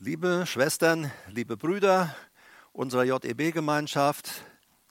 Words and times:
Liebe 0.00 0.44
Schwestern, 0.46 1.10
liebe 1.26 1.56
Brüder 1.56 2.14
unserer 2.72 3.02
JEB-Gemeinschaft, 3.02 4.30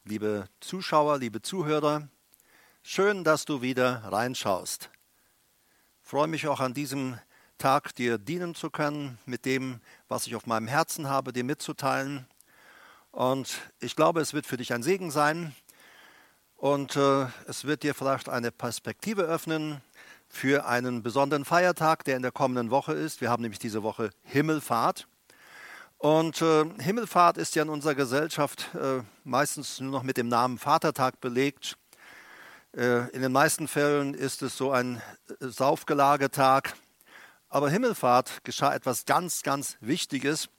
liebe 0.04 0.50
Zuschauer, 0.60 1.18
liebe 1.18 1.42
Zuhörer, 1.42 2.10
schön, 2.84 3.24
dass 3.24 3.46
du 3.46 3.62
wieder 3.62 4.04
reinschaust. 4.04 4.90
Ich 6.04 6.10
freue 6.10 6.28
mich 6.28 6.46
auch 6.50 6.60
an 6.60 6.74
diesem 6.74 7.18
Tag, 7.58 7.96
dir 7.96 8.18
dienen 8.18 8.54
zu 8.54 8.70
können 8.70 9.18
mit 9.26 9.46
dem, 9.46 9.80
was 10.10 10.28
ich 10.28 10.36
auf 10.36 10.46
meinem 10.46 10.68
Herzen 10.68 11.08
habe, 11.08 11.32
dir 11.32 11.46
mitzuteilen. 11.46 12.28
Und 13.12 13.62
ich 13.80 13.96
glaube, 13.96 14.20
es 14.20 14.34
wird 14.34 14.46
für 14.46 14.58
dich 14.58 14.74
ein 14.74 14.84
Segen 14.84 15.10
sein 15.10 15.56
und 16.58 16.98
äh, 16.98 17.28
es 17.48 17.64
wird 17.64 17.84
dir 17.84 17.96
vielleicht 17.96 18.28
eine 18.28 18.52
Perspektive 18.52 19.22
öffnen, 19.22 19.82
für 20.30 20.66
einen 20.66 21.04
besonderen 21.04 21.46
Feiertag, 21.46 22.04
der 22.04 22.16
in 22.16 22.22
der 22.22 22.32
kommenden 22.32 22.70
Woche 22.70 22.94
ist. 22.94 23.22
Wir 23.22 23.30
haben 23.30 23.42
nämlich 23.42 23.60
diese 23.60 23.84
Woche 23.84 24.12
Himmelfahrt. 24.24 25.08
Und 25.98 26.42
äh, 26.42 26.66
Himmelfahrt 26.80 27.38
ist 27.38 27.56
ja 27.56 27.64
in 27.64 27.70
unserer 27.70 27.96
Gesellschaft 27.96 28.70
äh, 28.76 29.02
meistens 29.24 29.80
nur 29.80 29.92
noch 29.92 30.04
mit 30.04 30.18
dem 30.18 30.28
Namen 30.28 30.60
Vatertag 30.60 31.20
belegt. 31.22 31.78
Äh, 32.76 33.10
in 33.10 33.22
den 33.24 33.32
meisten 33.32 33.68
Fällen 33.68 34.14
ist 34.14 34.44
es 34.44 34.56
so 34.56 34.72
ein 34.72 35.02
äh, 35.40 35.48
Saufgelagetag. 35.48 36.76
Aber 37.50 37.70
Himmelfahrt 37.70 38.44
geschah 38.44 38.76
etwas 38.76 39.06
ganz, 39.06 39.42
ganz 39.42 39.78
Wichtiges. 39.80 40.50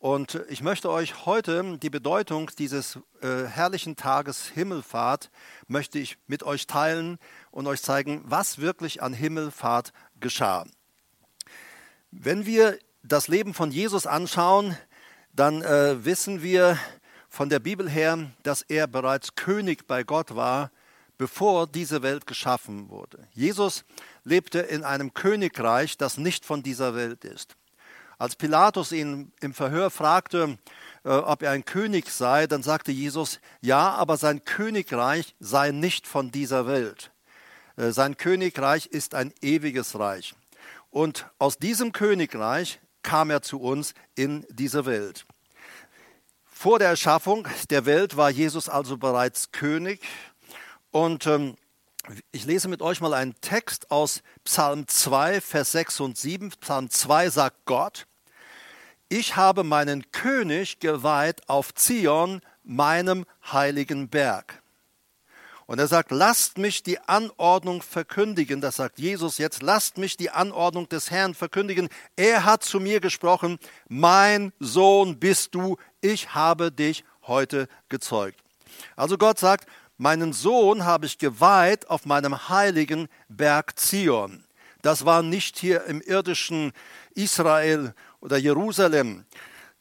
Und 0.00 0.40
ich 0.48 0.62
möchte 0.62 0.90
euch 0.90 1.26
heute 1.26 1.76
die 1.76 1.90
Bedeutung 1.90 2.50
dieses 2.58 2.98
äh, 3.20 3.44
herrlichen 3.44 3.96
Tages 3.96 4.46
Himmelfahrt 4.46 5.30
möchte 5.68 5.98
ich 5.98 6.16
mit 6.26 6.42
euch 6.42 6.66
teilen 6.66 7.18
und 7.50 7.66
euch 7.66 7.82
zeigen, 7.82 8.22
was 8.24 8.60
wirklich 8.60 9.02
an 9.02 9.12
Himmelfahrt 9.12 9.92
geschah. 10.18 10.64
Wenn 12.10 12.46
wir 12.46 12.78
das 13.02 13.28
Leben 13.28 13.52
von 13.52 13.70
Jesus 13.70 14.06
anschauen, 14.06 14.74
dann 15.34 15.60
äh, 15.60 16.02
wissen 16.02 16.42
wir 16.42 16.78
von 17.28 17.50
der 17.50 17.58
Bibel 17.60 17.86
her, 17.86 18.30
dass 18.42 18.62
er 18.62 18.86
bereits 18.86 19.34
König 19.34 19.86
bei 19.86 20.02
Gott 20.02 20.34
war, 20.34 20.70
bevor 21.18 21.66
diese 21.66 22.00
Welt 22.00 22.26
geschaffen 22.26 22.88
wurde. 22.88 23.28
Jesus 23.32 23.84
lebte 24.24 24.60
in 24.60 24.82
einem 24.82 25.12
Königreich, 25.12 25.98
das 25.98 26.16
nicht 26.16 26.46
von 26.46 26.62
dieser 26.62 26.94
Welt 26.94 27.26
ist. 27.26 27.54
Als 28.20 28.36
Pilatus 28.36 28.92
ihn 28.92 29.32
im 29.40 29.54
Verhör 29.54 29.88
fragte, 29.88 30.58
äh, 31.04 31.08
ob 31.08 31.42
er 31.42 31.52
ein 31.52 31.64
König 31.64 32.10
sei, 32.10 32.46
dann 32.46 32.62
sagte 32.62 32.92
Jesus, 32.92 33.40
ja, 33.62 33.92
aber 33.92 34.18
sein 34.18 34.44
Königreich 34.44 35.34
sei 35.40 35.70
nicht 35.70 36.06
von 36.06 36.30
dieser 36.30 36.66
Welt. 36.66 37.12
Äh, 37.76 37.92
sein 37.92 38.18
Königreich 38.18 38.84
ist 38.84 39.14
ein 39.14 39.32
ewiges 39.40 39.98
Reich. 39.98 40.34
Und 40.90 41.30
aus 41.38 41.56
diesem 41.56 41.92
Königreich 41.92 42.78
kam 43.02 43.30
er 43.30 43.40
zu 43.40 43.58
uns 43.58 43.94
in 44.16 44.44
diese 44.50 44.84
Welt. 44.84 45.24
Vor 46.44 46.78
der 46.78 46.88
Erschaffung 46.88 47.48
der 47.70 47.86
Welt 47.86 48.18
war 48.18 48.28
Jesus 48.28 48.68
also 48.68 48.98
bereits 48.98 49.50
König. 49.50 50.02
Und 50.90 51.26
ähm, 51.26 51.56
ich 52.32 52.44
lese 52.44 52.68
mit 52.68 52.82
euch 52.82 53.00
mal 53.00 53.14
einen 53.14 53.40
Text 53.40 53.90
aus 53.90 54.22
Psalm 54.44 54.86
2, 54.86 55.40
Vers 55.40 55.72
6 55.72 56.00
und 56.00 56.18
7. 56.18 56.50
Psalm 56.60 56.90
2 56.90 57.30
sagt 57.30 57.64
Gott, 57.64 58.06
ich 59.10 59.36
habe 59.36 59.64
meinen 59.64 60.10
König 60.12 60.78
geweiht 60.78 61.46
auf 61.48 61.74
Zion, 61.74 62.40
meinem 62.62 63.26
heiligen 63.52 64.08
Berg. 64.08 64.62
Und 65.66 65.78
er 65.78 65.88
sagt, 65.88 66.10
lasst 66.10 66.58
mich 66.58 66.82
die 66.82 66.98
Anordnung 67.00 67.82
verkündigen. 67.82 68.60
Das 68.60 68.76
sagt 68.76 68.98
Jesus 68.98 69.38
jetzt, 69.38 69.62
lasst 69.62 69.98
mich 69.98 70.16
die 70.16 70.30
Anordnung 70.30 70.88
des 70.88 71.10
Herrn 71.10 71.34
verkündigen. 71.34 71.88
Er 72.16 72.44
hat 72.44 72.64
zu 72.64 72.80
mir 72.80 73.00
gesprochen, 73.00 73.58
mein 73.88 74.52
Sohn 74.58 75.18
bist 75.18 75.54
du, 75.54 75.76
ich 76.00 76.34
habe 76.34 76.72
dich 76.72 77.04
heute 77.26 77.68
gezeugt. 77.88 78.40
Also 78.96 79.18
Gott 79.18 79.38
sagt, 79.38 79.68
meinen 79.96 80.32
Sohn 80.32 80.84
habe 80.84 81.06
ich 81.06 81.18
geweiht 81.18 81.90
auf 81.90 82.06
meinem 82.06 82.48
heiligen 82.48 83.08
Berg 83.28 83.78
Zion. 83.78 84.44
Das 84.82 85.04
war 85.04 85.22
nicht 85.22 85.58
hier 85.58 85.84
im 85.84 86.00
irdischen 86.00 86.72
Israel 87.14 87.94
oder 88.20 88.36
Jerusalem, 88.36 89.24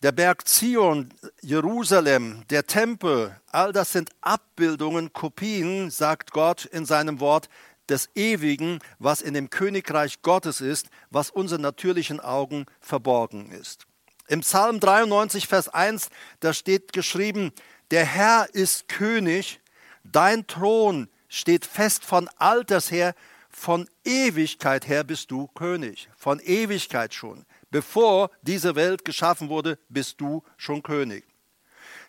der 0.02 0.12
Berg 0.14 0.48
Zion, 0.48 1.10
Jerusalem, 1.42 2.44
der 2.50 2.66
Tempel, 2.66 3.36
all 3.52 3.74
das 3.74 3.92
sind 3.92 4.12
Abbildungen, 4.22 5.12
Kopien, 5.12 5.92
sagt 5.92 6.32
Gott 6.32 6.66
in 6.66 6.86
seinem 6.86 7.20
Wort, 7.20 7.50
des 7.90 8.10
Ewigen, 8.16 8.80
was 9.00 9.22
in 9.22 9.34
dem 9.34 9.50
Königreich 9.50 10.22
Gottes 10.22 10.62
ist, 10.62 10.90
was 11.10 11.32
unseren 11.32 11.62
natürlichen 11.62 12.20
Augen 12.20 12.66
verborgen 12.80 13.52
ist. 13.52 13.88
Im 14.28 14.42
Psalm 14.42 14.80
93, 14.80 15.48
Vers 15.48 15.70
1, 15.70 16.10
da 16.40 16.54
steht 16.54 16.94
geschrieben, 16.94 17.52
der 17.90 18.06
Herr 18.06 18.48
ist 18.54 18.88
König, 18.88 19.60
dein 20.04 20.46
Thron 20.46 21.10
steht 21.28 21.66
fest 21.66 22.06
von 22.06 22.30
alters 22.38 22.92
her, 22.92 23.16
von 23.50 23.90
Ewigkeit 24.06 24.88
her 24.88 25.04
bist 25.04 25.32
du 25.32 25.48
König, 25.48 26.10
von 26.16 26.40
Ewigkeit 26.40 27.14
schon. 27.14 27.46
Bevor 27.72 28.31
diese 28.41 28.75
Welt 28.75 29.06
geschaffen 29.06 29.50
wurde, 29.50 29.78
bist 29.90 30.19
du 30.19 30.44
schon 30.57 30.81
König. 30.81 31.25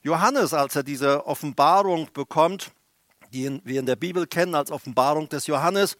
Johannes, 0.03 0.55
als 0.55 0.77
er 0.77 0.83
diese 0.83 1.27
Offenbarung 1.27 2.09
bekommt, 2.15 2.73
die 3.33 3.61
wir 3.65 3.81
in 3.81 3.87
der 3.87 3.97
Bibel 3.97 4.27
kennen 4.27 4.55
als 4.55 4.71
Offenbarung 4.71 5.29
des 5.29 5.47
Johannes, 5.47 5.97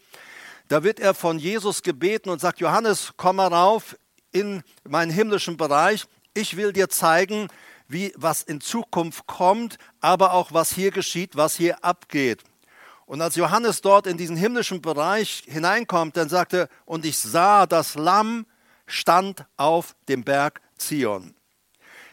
da 0.67 0.83
wird 0.83 0.99
er 0.99 1.13
von 1.13 1.37
Jesus 1.37 1.83
gebeten 1.83 2.29
und 2.29 2.41
sagt, 2.41 2.59
Johannes, 2.59 3.13
komm 3.17 3.35
mal 3.35 3.53
rauf 3.53 3.95
in 4.31 4.63
meinen 4.87 5.11
himmlischen 5.11 5.57
Bereich. 5.57 6.05
Ich 6.33 6.57
will 6.57 6.73
dir 6.73 6.89
zeigen, 6.89 7.47
wie, 7.87 8.13
was 8.15 8.41
in 8.41 8.61
Zukunft 8.61 9.27
kommt, 9.27 9.77
aber 9.99 10.33
auch 10.33 10.53
was 10.53 10.73
hier 10.73 10.91
geschieht, 10.91 11.35
was 11.35 11.55
hier 11.55 11.83
abgeht. 11.83 12.43
Und 13.05 13.21
als 13.21 13.35
Johannes 13.35 13.81
dort 13.81 14.07
in 14.07 14.17
diesen 14.17 14.37
himmlischen 14.37 14.81
Bereich 14.81 15.43
hineinkommt, 15.45 16.15
dann 16.15 16.29
sagt 16.29 16.53
er, 16.53 16.69
und 16.85 17.05
ich 17.05 17.19
sah 17.19 17.65
das 17.65 17.95
Lamm, 17.95 18.45
stand 18.91 19.45
auf 19.57 19.95
dem 20.07 20.23
Berg 20.23 20.61
Zion. 20.77 21.33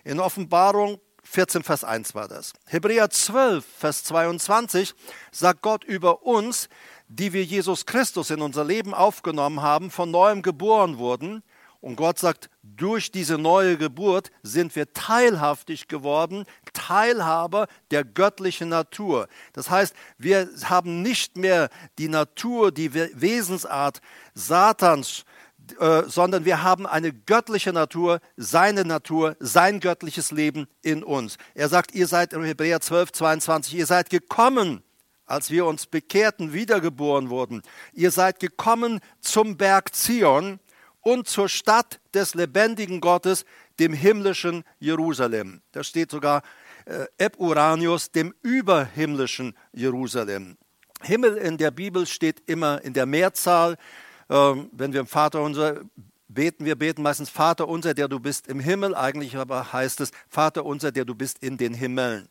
In 0.04 0.20
Offenbarung 0.20 1.00
14, 1.22 1.62
Vers 1.62 1.84
1 1.84 2.14
war 2.14 2.26
das. 2.26 2.54
Hebräer 2.66 3.10
12, 3.10 3.64
Vers 3.64 4.04
22 4.04 4.94
sagt 5.30 5.60
Gott 5.60 5.84
über 5.84 6.22
uns, 6.22 6.68
die 7.08 7.32
wir 7.32 7.44
Jesus 7.44 7.84
Christus 7.84 8.30
in 8.30 8.40
unser 8.40 8.64
Leben 8.64 8.94
aufgenommen 8.94 9.60
haben, 9.60 9.90
von 9.90 10.10
neuem 10.10 10.42
geboren 10.42 10.98
wurden. 10.98 11.42
Und 11.80 11.96
Gott 11.96 12.18
sagt, 12.18 12.50
durch 12.62 13.12
diese 13.12 13.38
neue 13.38 13.76
Geburt 13.76 14.30
sind 14.42 14.74
wir 14.74 14.92
teilhaftig 14.92 15.86
geworden, 15.86 16.44
Teilhaber 16.72 17.68
der 17.90 18.04
göttlichen 18.04 18.70
Natur. 18.70 19.28
Das 19.52 19.70
heißt, 19.70 19.94
wir 20.16 20.48
haben 20.64 21.02
nicht 21.02 21.36
mehr 21.36 21.68
die 21.98 22.08
Natur, 22.08 22.72
die 22.72 22.94
Wesensart 22.94 24.00
Satans, 24.34 25.24
äh, 25.80 26.04
sondern 26.06 26.44
wir 26.44 26.62
haben 26.62 26.86
eine 26.86 27.12
göttliche 27.12 27.72
Natur, 27.72 28.20
seine 28.36 28.84
Natur, 28.84 29.36
sein 29.40 29.80
göttliches 29.80 30.30
Leben 30.30 30.66
in 30.82 31.02
uns. 31.02 31.36
Er 31.54 31.68
sagt, 31.68 31.94
ihr 31.94 32.06
seid 32.06 32.32
in 32.32 32.42
Hebräer 32.42 32.80
12, 32.80 33.12
22, 33.12 33.74
ihr 33.74 33.86
seid 33.86 34.10
gekommen, 34.10 34.82
als 35.26 35.50
wir 35.50 35.66
uns 35.66 35.86
bekehrten, 35.86 36.52
wiedergeboren 36.52 37.30
wurden. 37.30 37.62
Ihr 37.92 38.10
seid 38.10 38.40
gekommen 38.40 39.00
zum 39.20 39.56
Berg 39.56 39.94
Zion 39.94 40.58
und 41.00 41.28
zur 41.28 41.48
Stadt 41.48 42.00
des 42.14 42.34
lebendigen 42.34 43.00
Gottes, 43.00 43.44
dem 43.78 43.92
himmlischen 43.92 44.64
Jerusalem. 44.78 45.60
Da 45.72 45.84
steht 45.84 46.10
sogar 46.10 46.42
äh, 46.86 47.06
Eb 47.18 47.38
Uranius, 47.38 48.10
dem 48.10 48.34
überhimmlischen 48.42 49.54
Jerusalem. 49.72 50.56
Himmel 51.02 51.36
in 51.36 51.58
der 51.58 51.70
Bibel 51.70 52.06
steht 52.06 52.42
immer 52.48 52.82
in 52.82 52.92
der 52.92 53.06
Mehrzahl. 53.06 53.76
Ähm, 54.30 54.70
wenn 54.72 54.92
wir 54.92 55.00
im 55.00 55.06
Vater 55.06 55.42
unser 55.42 55.80
beten, 56.28 56.64
wir 56.64 56.76
beten 56.76 57.02
meistens 57.02 57.30
Vater 57.30 57.68
unser, 57.68 57.94
der 57.94 58.08
du 58.08 58.20
bist 58.20 58.46
im 58.48 58.60
Himmel. 58.60 58.94
Eigentlich 58.94 59.36
aber 59.36 59.72
heißt 59.72 60.00
es 60.00 60.10
Vater 60.28 60.64
unser, 60.64 60.92
der 60.92 61.04
du 61.04 61.14
bist 61.14 61.42
in 61.42 61.56
den 61.56 61.74
Himmeln. 61.74 62.28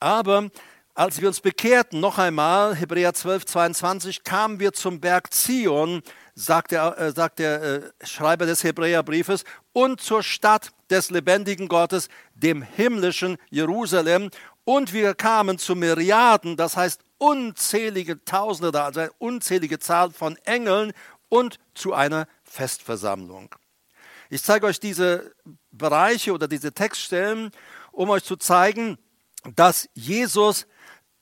Aber 0.00 0.50
als 0.94 1.20
wir 1.20 1.28
uns 1.28 1.40
bekehrten, 1.40 2.00
noch 2.00 2.18
einmal, 2.18 2.76
Hebräer 2.76 3.14
12, 3.14 3.46
22, 3.46 4.24
kamen 4.24 4.60
wir 4.60 4.72
zum 4.72 5.00
Berg 5.00 5.32
Zion, 5.32 6.02
sagt 6.34 6.70
der, 6.70 6.98
äh, 6.98 7.12
sagt 7.12 7.38
der 7.38 7.62
äh, 7.62 8.06
Schreiber 8.06 8.46
des 8.46 8.62
Hebräerbriefes, 8.62 9.44
und 9.72 10.00
zur 10.00 10.22
Stadt 10.22 10.70
des 10.90 11.10
lebendigen 11.10 11.68
Gottes, 11.68 12.08
dem 12.34 12.60
himmlischen 12.62 13.38
Jerusalem. 13.48 14.30
Und 14.64 14.92
wir 14.92 15.14
kamen 15.14 15.58
zu 15.58 15.74
Myriaden, 15.74 16.56
das 16.56 16.76
heißt 16.76 17.00
unzählige 17.16 18.24
Tausende, 18.24 18.82
also 18.82 19.00
eine 19.00 19.12
unzählige 19.18 19.78
Zahl 19.78 20.10
von 20.10 20.36
Engeln 20.44 20.92
und 21.32 21.58
zu 21.74 21.94
einer 21.94 22.28
Festversammlung. 22.44 23.54
Ich 24.28 24.42
zeige 24.42 24.66
euch 24.66 24.78
diese 24.78 25.34
Bereiche 25.70 26.34
oder 26.34 26.46
diese 26.46 26.72
Textstellen, 26.72 27.50
um 27.90 28.10
euch 28.10 28.22
zu 28.22 28.36
zeigen, 28.36 28.98
dass 29.56 29.88
Jesus 29.94 30.66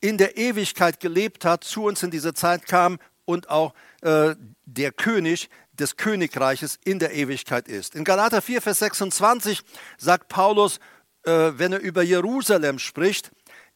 in 0.01 0.19
der 0.19 0.37
Ewigkeit 0.37 0.99
gelebt 0.99 1.45
hat, 1.45 1.62
zu 1.62 1.85
uns 1.85 2.03
in 2.03 2.11
diese 2.11 2.35
Zeit 2.35 2.67
kam 2.67 2.99
und 3.25 3.51
auch 3.51 3.73
äh, 4.03 4.35
der 4.65 4.91
König 4.91 5.49
des 5.75 5.97
Königreiches 5.97 6.81
in 6.85 6.99
der 6.99 7.15
Ewigkeit 7.15 7.69
ist. 7.69 7.95
In 7.95 8.03
Galater 8.03 8.43
4, 8.43 8.63
Vers 8.63 8.81
26 8.81 9.63
sagt 9.97 10.27
Paulus, 10.27 10.81
äh, 11.23 11.53
wenn 11.55 11.73
er 11.73 11.81
über 11.81 12.03
Jerusalem 12.03 12.81
spricht, 12.81 13.31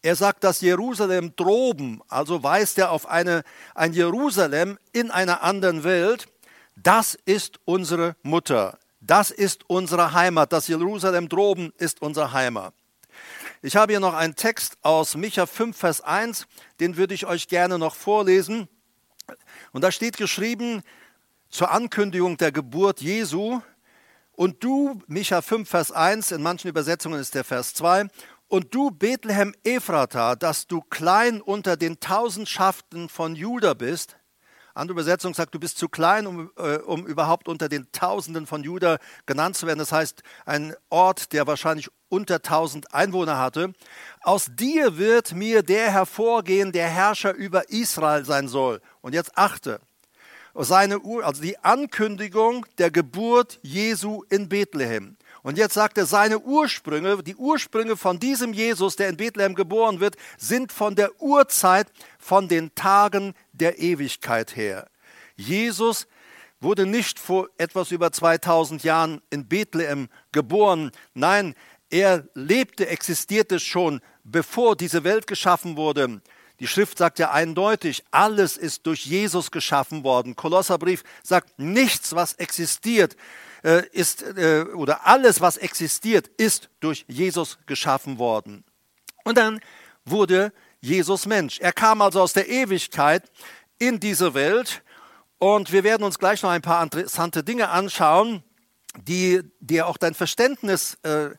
er 0.05 0.17
sagt, 0.17 0.45
dass 0.45 0.61
Jerusalem 0.61 1.35
droben, 1.35 2.03
also 2.09 2.43
weist 2.43 2.77
er 2.77 2.91
auf 2.91 3.09
eine, 3.09 3.43
ein 3.75 3.95
Jerusalem 3.95 4.79
in 4.93 5.11
einer 5.11 5.43
anderen 5.43 5.83
Welt, 5.83 6.27
das 6.77 7.15
ist 7.25 7.59
unsere 7.65 8.15
Mutter, 8.23 8.79
das 9.01 9.31
ist 9.31 9.65
unsere 9.67 10.13
Heimat, 10.13 10.53
das 10.53 10.69
Jerusalem 10.69 11.31
droben 11.31 11.73
ist 11.79 12.03
unsere 12.03 12.35
Heimat. 12.35 12.75
Ich 13.63 13.77
habe 13.77 13.95
hier 13.95 14.01
noch 14.01 14.13
einen 14.13 14.37
Text 14.37 14.77
aus 14.83 15.17
Micha 15.17 15.47
5, 15.47 15.75
Vers 15.75 16.03
1, 16.03 16.49
den 16.81 16.99
würde 16.99 17.15
ich 17.15 17.25
euch 17.25 17.49
gerne 17.49 17.79
noch 17.79 17.95
vorlesen. 17.95 18.69
Und 19.73 19.81
da 19.81 19.91
steht 19.91 20.19
geschrieben 20.19 20.83
zur 21.49 21.71
Ankündigung 21.71 22.37
der 22.37 22.53
Geburt 22.53 23.01
Jesu, 23.01 23.63
und 24.37 24.65
du, 24.65 25.01
Micha 25.07 25.43
5, 25.43 25.69
Vers 25.69 25.93
1, 25.93 26.33
in 26.33 26.43
manchen 26.43 26.69
Übersetzungen 26.69 27.21
ist 27.21 27.35
der 27.35 27.45
Vers 27.45 27.73
2, 27.75 28.09
und 28.49 28.75
du, 28.75 28.91
Bethlehem 28.91 29.55
Ephrata, 29.65 30.37
dass 30.37 30.67
du 30.67 30.81
klein 30.81 31.41
unter 31.41 31.77
den 31.77 32.01
Tausendschaften 32.01 33.09
von 33.09 33.37
Juda 33.37 33.75
bist. 33.75 34.17
Andere 34.75 34.95
Übersetzung 34.95 35.35
sagt, 35.35 35.55
du 35.55 35.61
bist 35.61 35.79
zu 35.79 35.89
klein, 35.89 36.27
um, 36.27 36.51
äh, 36.57 36.79
um 36.79 37.07
überhaupt 37.07 37.47
unter 37.47 37.69
den 37.69 37.91
Tausenden 37.93 38.47
von 38.47 38.65
Juda 38.65 38.99
genannt 39.25 39.57
zu 39.57 39.69
werden. 39.69 39.79
Das 39.79 39.93
heißt, 39.93 40.23
ein 40.47 40.75
Ort, 40.91 41.33
der 41.33 41.47
wahrscheinlich 41.47 41.89
unter 42.09 42.43
tausend 42.43 42.93
Einwohner 42.93 43.39
hatte. 43.39 43.73
Aus 44.21 44.49
dir 44.51 44.99
wird 44.99 45.33
mir 45.33 45.63
der 45.63 45.93
hervorgehen, 45.93 46.73
der 46.73 46.89
Herrscher 46.89 47.35
über 47.35 47.71
Israel 47.71 48.25
sein 48.25 48.49
soll. 48.49 48.81
Und 49.01 49.15
jetzt 49.15 49.37
achte, 49.37 49.81
seine, 50.55 51.01
also 51.23 51.43
die 51.43 51.59
Ankündigung 51.59 52.67
der 52.79 52.91
Geburt 52.91 53.59
Jesu 53.63 54.23
in 54.29 54.49
Bethlehem. 54.49 55.17
Und 55.45 55.59
jetzt 55.59 55.75
sagt 55.75 55.99
er, 55.99 56.07
seine 56.07 56.39
Ursprünge, 56.39 57.23
die 57.23 57.37
Ursprünge 57.37 57.99
von 57.99 58.19
diesem 58.19 58.55
Jesus, 58.55 58.97
der 58.97 59.11
in 59.11 59.19
Bethlehem 59.19 59.55
geboren 59.55 60.01
wird, 60.01 60.17
sind 60.39 60.73
von 60.73 60.95
der 60.95 61.21
Urzeit, 61.21 61.87
von 62.19 62.49
den 62.49 62.75
Tagen 62.75 63.35
der 63.53 63.79
Ewigkeit 63.79 64.57
her. 64.57 64.89
Jesus 65.37 66.07
wurde 66.61 66.87
nicht 66.87 67.19
vor 67.19 67.51
etwas 67.59 67.91
über 67.91 68.11
2000 68.11 68.85
Jahren 68.85 69.21
in 69.29 69.47
Bethlehem 69.47 70.09
geboren. 70.33 70.93
Nein, 71.13 71.55
er 71.91 72.27
lebte, 72.33 72.89
existierte 72.89 73.61
schon, 73.61 74.01
bevor 74.25 74.77
diese 74.77 75.05
Welt 75.05 75.27
geschaffen 75.27 75.77
wurde. 75.77 76.23
Die 76.59 76.67
Schrift 76.67 76.97
sagt 76.97 77.19
ja 77.19 77.33
eindeutig, 77.33 78.03
alles 78.11 78.57
ist 78.57 78.87
durch 78.87 79.05
Jesus 79.05 79.51
geschaffen 79.51 80.05
worden. 80.05 80.37
Kolosserbrief 80.37 81.05
sagt, 81.23 81.59
nichts, 81.59 82.15
was 82.15 82.33
existiert, 82.35 83.15
ist, 83.93 84.23
äh, 84.23 84.67
oder 84.75 85.07
alles, 85.07 85.41
was 85.41 85.57
existiert, 85.57 86.29
ist 86.29 86.69
durch 86.81 87.07
Jesus 87.09 87.59
geschaffen 87.65 88.19
worden. 88.19 88.63
Und 89.25 89.39
dann 89.39 89.59
wurde 90.05 90.53
Jesus 90.81 91.25
Mensch. 91.25 91.61
Er 91.61 91.73
kam 91.73 92.03
also 92.03 92.21
aus 92.21 92.35
der 92.35 92.49
Ewigkeit 92.49 93.25
in 93.79 94.01
diese 94.01 94.35
Welt 94.35 94.83
und 95.39 95.73
wir 95.73 95.83
werden 95.83 96.05
uns 96.05 96.19
gleich 96.19 96.43
noch 96.43 96.51
ein 96.51 96.61
paar 96.61 96.83
interessante 96.83 97.43
Dinge 97.43 97.71
anschauen, 97.71 98.45
die 98.99 99.41
dir 99.61 99.87
auch 99.87 99.97
dein 99.97 100.13
Verständnis 100.13 100.99
äh, 101.03 101.31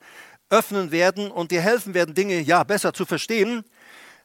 öffnen 0.50 0.92
werden 0.92 1.30
und 1.30 1.51
dir 1.51 1.62
helfen 1.62 1.94
werden, 1.94 2.16
Dinge 2.16 2.39
ja 2.39 2.63
besser 2.63 2.92
zu 2.94 3.06
verstehen. 3.06 3.63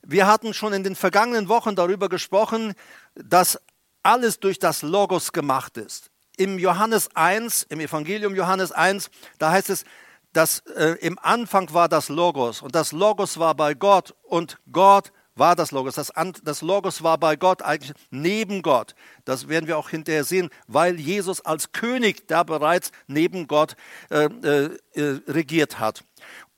Wir 0.02 0.26
hatten 0.26 0.54
schon 0.54 0.72
in 0.72 0.84
den 0.84 0.96
vergangenen 0.96 1.48
Wochen 1.48 1.76
darüber 1.76 2.08
gesprochen, 2.08 2.72
dass 3.14 3.60
alles 4.02 4.40
durch 4.40 4.58
das 4.58 4.80
Logos 4.80 5.32
gemacht 5.32 5.76
ist 5.76 6.09
im 6.40 6.58
Johannes 6.58 7.14
1, 7.14 7.64
im 7.64 7.80
Evangelium 7.80 8.34
Johannes 8.34 8.72
1, 8.72 9.10
da 9.38 9.50
heißt 9.50 9.68
es, 9.68 9.84
dass 10.32 10.60
äh, 10.74 10.96
im 11.02 11.18
Anfang 11.18 11.74
war 11.74 11.86
das 11.86 12.08
Logos 12.08 12.62
und 12.62 12.74
das 12.74 12.92
Logos 12.92 13.38
war 13.38 13.54
bei 13.54 13.74
Gott 13.74 14.14
und 14.22 14.58
Gott 14.72 15.12
war 15.34 15.54
das 15.54 15.70
Logos. 15.70 15.96
Das, 15.96 16.12
das 16.42 16.62
Logos 16.62 17.02
war 17.02 17.18
bei 17.18 17.36
Gott 17.36 17.60
eigentlich 17.60 17.92
neben 18.10 18.62
Gott. 18.62 18.94
Das 19.26 19.48
werden 19.48 19.66
wir 19.66 19.76
auch 19.76 19.90
hinterher 19.90 20.24
sehen, 20.24 20.48
weil 20.66 20.98
Jesus 20.98 21.42
als 21.42 21.72
König 21.72 22.26
da 22.26 22.42
bereits 22.42 22.90
neben 23.06 23.46
Gott 23.46 23.76
äh, 24.10 24.24
äh, 24.24 24.78
äh 24.94 25.20
regiert 25.28 25.78
hat. 25.78 26.04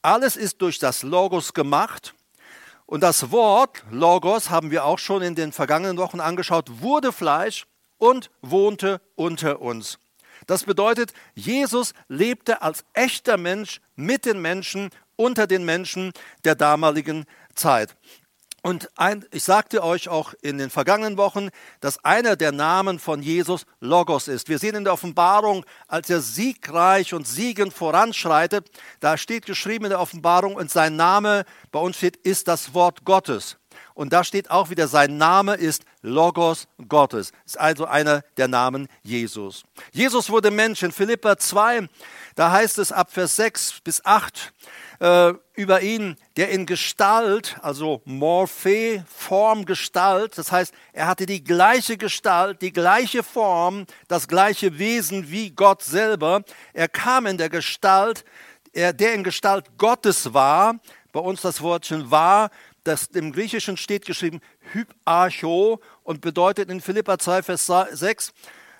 Alles 0.01 0.37
ist 0.37 0.63
durch 0.63 0.79
das 0.79 1.03
Logos 1.03 1.55
gemacht. 1.55 2.15
Und 2.87 3.01
das 3.01 3.33
Wort 3.33 3.83
Logos 3.91 4.49
haben 4.49 4.71
wir 4.71 4.85
auch 4.85 5.01
schon 5.01 5.23
in 5.23 5.35
den 5.35 5.51
vergangenen 5.51 5.97
Wochen 5.97 6.21
angeschaut, 6.21 6.83
wurde 6.83 7.11
Fleisch 7.11 7.67
und 8.03 8.33
wohnte 8.41 9.01
unter 9.15 9.63
uns. 9.63 10.01
Das 10.49 10.65
bedeutet, 10.65 11.13
Jesus 11.37 11.95
lebte 12.09 12.61
als 12.61 12.85
echter 12.95 13.37
Mensch 13.37 13.81
mit 13.95 14.25
den 14.25 14.43
Menschen, 14.43 14.91
unter 15.15 15.47
den 15.47 15.65
Menschen 15.65 16.13
der 16.43 16.57
damaligen 16.57 17.27
Zeit. 17.55 17.95
Und 18.61 18.89
ein, 18.97 19.25
ich 19.31 19.45
sagte 19.45 19.85
euch 19.85 20.09
auch 20.09 20.35
in 20.43 20.59
den 20.59 20.69
vergangenen 20.69 21.17
Wochen, 21.17 21.51
dass 21.79 22.05
einer 22.05 22.35
der 22.35 22.51
Namen 22.51 22.99
von 22.99 23.23
Jesus 23.23 23.67
Logos 23.79 24.27
ist. 24.27 24.49
Wir 24.49 24.59
sehen 24.59 24.75
in 24.75 24.85
der 24.85 24.95
Offenbarung, 24.95 25.65
als 25.87 26.11
er 26.11 26.21
siegreich 26.21 27.15
und 27.15 27.29
siegend 27.29 27.73
voranschreitet, 27.73 28.69
da 28.99 29.17
steht 29.17 29.47
geschrieben 29.47 29.85
in 29.85 29.91
der 29.91 30.01
Offenbarung 30.01 30.57
und 30.57 30.73
sein 30.73 30.97
Name, 30.97 31.45
bei 31.71 31.79
uns 31.79 31.99
steht, 31.99 32.17
ist 32.17 32.49
das 32.49 32.75
Wort 32.75 33.05
Gottes. 33.05 33.59
Und 33.95 34.13
da 34.13 34.25
steht 34.25 34.51
auch 34.51 34.71
wieder, 34.71 34.89
sein 34.89 35.17
Name 35.17 35.55
ist 35.55 35.85
Logos 36.01 36.69
Gottes. 36.89 37.33
Ist 37.45 37.59
also 37.59 37.87
einer 37.87 38.23
der 38.37 38.49
Namen 38.49 38.89
Jesus. 39.03 39.65
Jesus 39.93 40.31
wurde 40.31 40.51
Mensch. 40.51 40.83
In 40.83 40.93
Philippa 40.93 41.37
2, 41.37 41.89
da 42.35 42.51
heißt 42.51 42.79
es 42.79 42.93
ab 42.93 43.13
Vers 43.13 43.37
6 43.37 43.81
bis 43.85 44.05
8 44.05 44.53
äh, 45.01 45.35
über 45.55 45.83
ihn, 45.83 46.17
der 46.37 46.51
in 46.51 46.65
Gestalt, 46.65 47.57
also 47.61 48.03
Morphe, 48.05 49.05
Form, 49.09 49.65
Gestalt, 49.65 50.39
das 50.39 50.53
heißt, 50.53 50.73
er 50.93 51.09
hatte 51.09 51.27
die 51.27 51.43
gleiche 51.43 51.97
Gestalt, 51.97 52.63
die 52.63 52.73
gleiche 52.73 53.23
Form, 53.23 53.87
das 54.09 54.29
gleiche 54.29 54.79
Wesen 54.79 55.31
wie 55.31 55.51
Gott 55.51 55.83
selber. 55.83 56.43
Er 56.73 56.89
kam 56.89 57.27
in 57.27 57.37
der 57.37 57.49
Gestalt, 57.49 58.25
er, 58.73 58.93
der 58.93 59.15
in 59.15 59.25
Gestalt 59.25 59.77
Gottes 59.77 60.33
war, 60.33 60.77
bei 61.13 61.21
uns 61.21 61.43
das 61.43 61.61
Wortchen 61.61 62.11
war, 62.11 62.51
das 62.85 63.07
im 63.09 63.33
Griechischen 63.33 63.77
steht 63.77 64.07
geschrieben 64.07 64.41
Hyparcho 64.73 65.81
und 66.03 66.21
bedeutet 66.21 66.71
in 66.71 66.81
Philippa 66.81 67.19
2, 67.19 67.43
Vers 67.43 67.71
6 67.93 68.33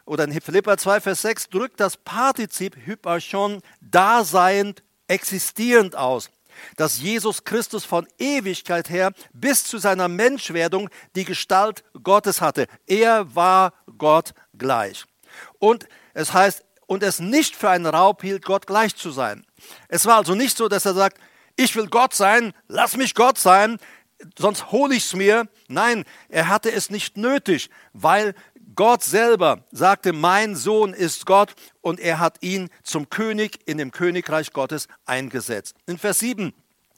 oder 0.05 0.25
in 0.25 0.41
Philippa 0.41 0.77
2, 0.77 1.01
Vers 1.01 1.23
6 1.23 1.49
drückt 1.51 1.81
das 1.81 1.97
Partizip 1.97 2.77
Hyparchon 2.85 3.63
daseiend, 3.81 4.83
existierend 5.07 5.97
aus, 5.97 6.31
dass 6.77 7.01
Jesus 7.01 7.45
Christus 7.45 7.85
von 7.85 8.07
Ewigkeit 8.19 8.91
her 8.91 9.13
bis 9.33 9.65
zu 9.65 9.79
seiner 9.79 10.09
Menschwerdung 10.09 10.89
die 11.15 11.25
Gestalt 11.25 11.85
Gottes 12.03 12.41
hatte. 12.41 12.67
Er 12.87 13.35
war 13.35 13.75
Gott 13.99 14.35
gleich. 14.57 15.05
Und 15.59 15.87
es 16.15 16.33
heißt, 16.33 16.65
und 16.87 17.03
es 17.03 17.21
nicht 17.21 17.57
für 17.57 17.71
einen 17.71 17.87
Raub 17.87 18.23
hielt, 18.23 18.45
Gott 18.45 18.67
gleich 18.67 18.97
zu 18.97 19.11
sein. 19.13 19.47
Es 19.89 20.05
war 20.05 20.17
also 20.17 20.35
nicht 20.35 20.57
so, 20.57 20.69
dass 20.69 20.85
er 20.85 20.95
sagt, 20.95 21.19
ich 21.57 21.77
will 21.77 21.89
Gott 21.89 22.15
sein, 22.15 22.53
lass 22.69 22.97
mich 22.97 23.15
Gott 23.15 23.39
sein, 23.39 23.79
sonst 24.39 24.71
hole 24.71 24.95
ich 24.95 25.05
es 25.05 25.15
mir. 25.15 25.49
Nein, 25.69 26.05
er 26.29 26.49
hatte 26.49 26.71
es 26.71 26.91
nicht 26.91 27.17
nötig, 27.17 27.71
weil 27.93 28.35
Gott 28.75 29.03
selber 29.03 29.65
sagte, 29.71 30.13
mein 30.13 30.57
Sohn 30.57 30.95
ist 30.95 31.27
Gott 31.27 31.55
und 31.81 32.01
er 32.01 32.19
hat 32.19 32.39
ihn 32.43 32.71
zum 32.83 33.11
König 33.11 33.59
in 33.67 33.79
dem 33.79 33.91
Königreich 33.91 34.53
Gottes 34.53 34.89
eingesetzt. 35.05 35.77
In 35.87 35.99
Vers 35.99 36.21
7 36.21 36.53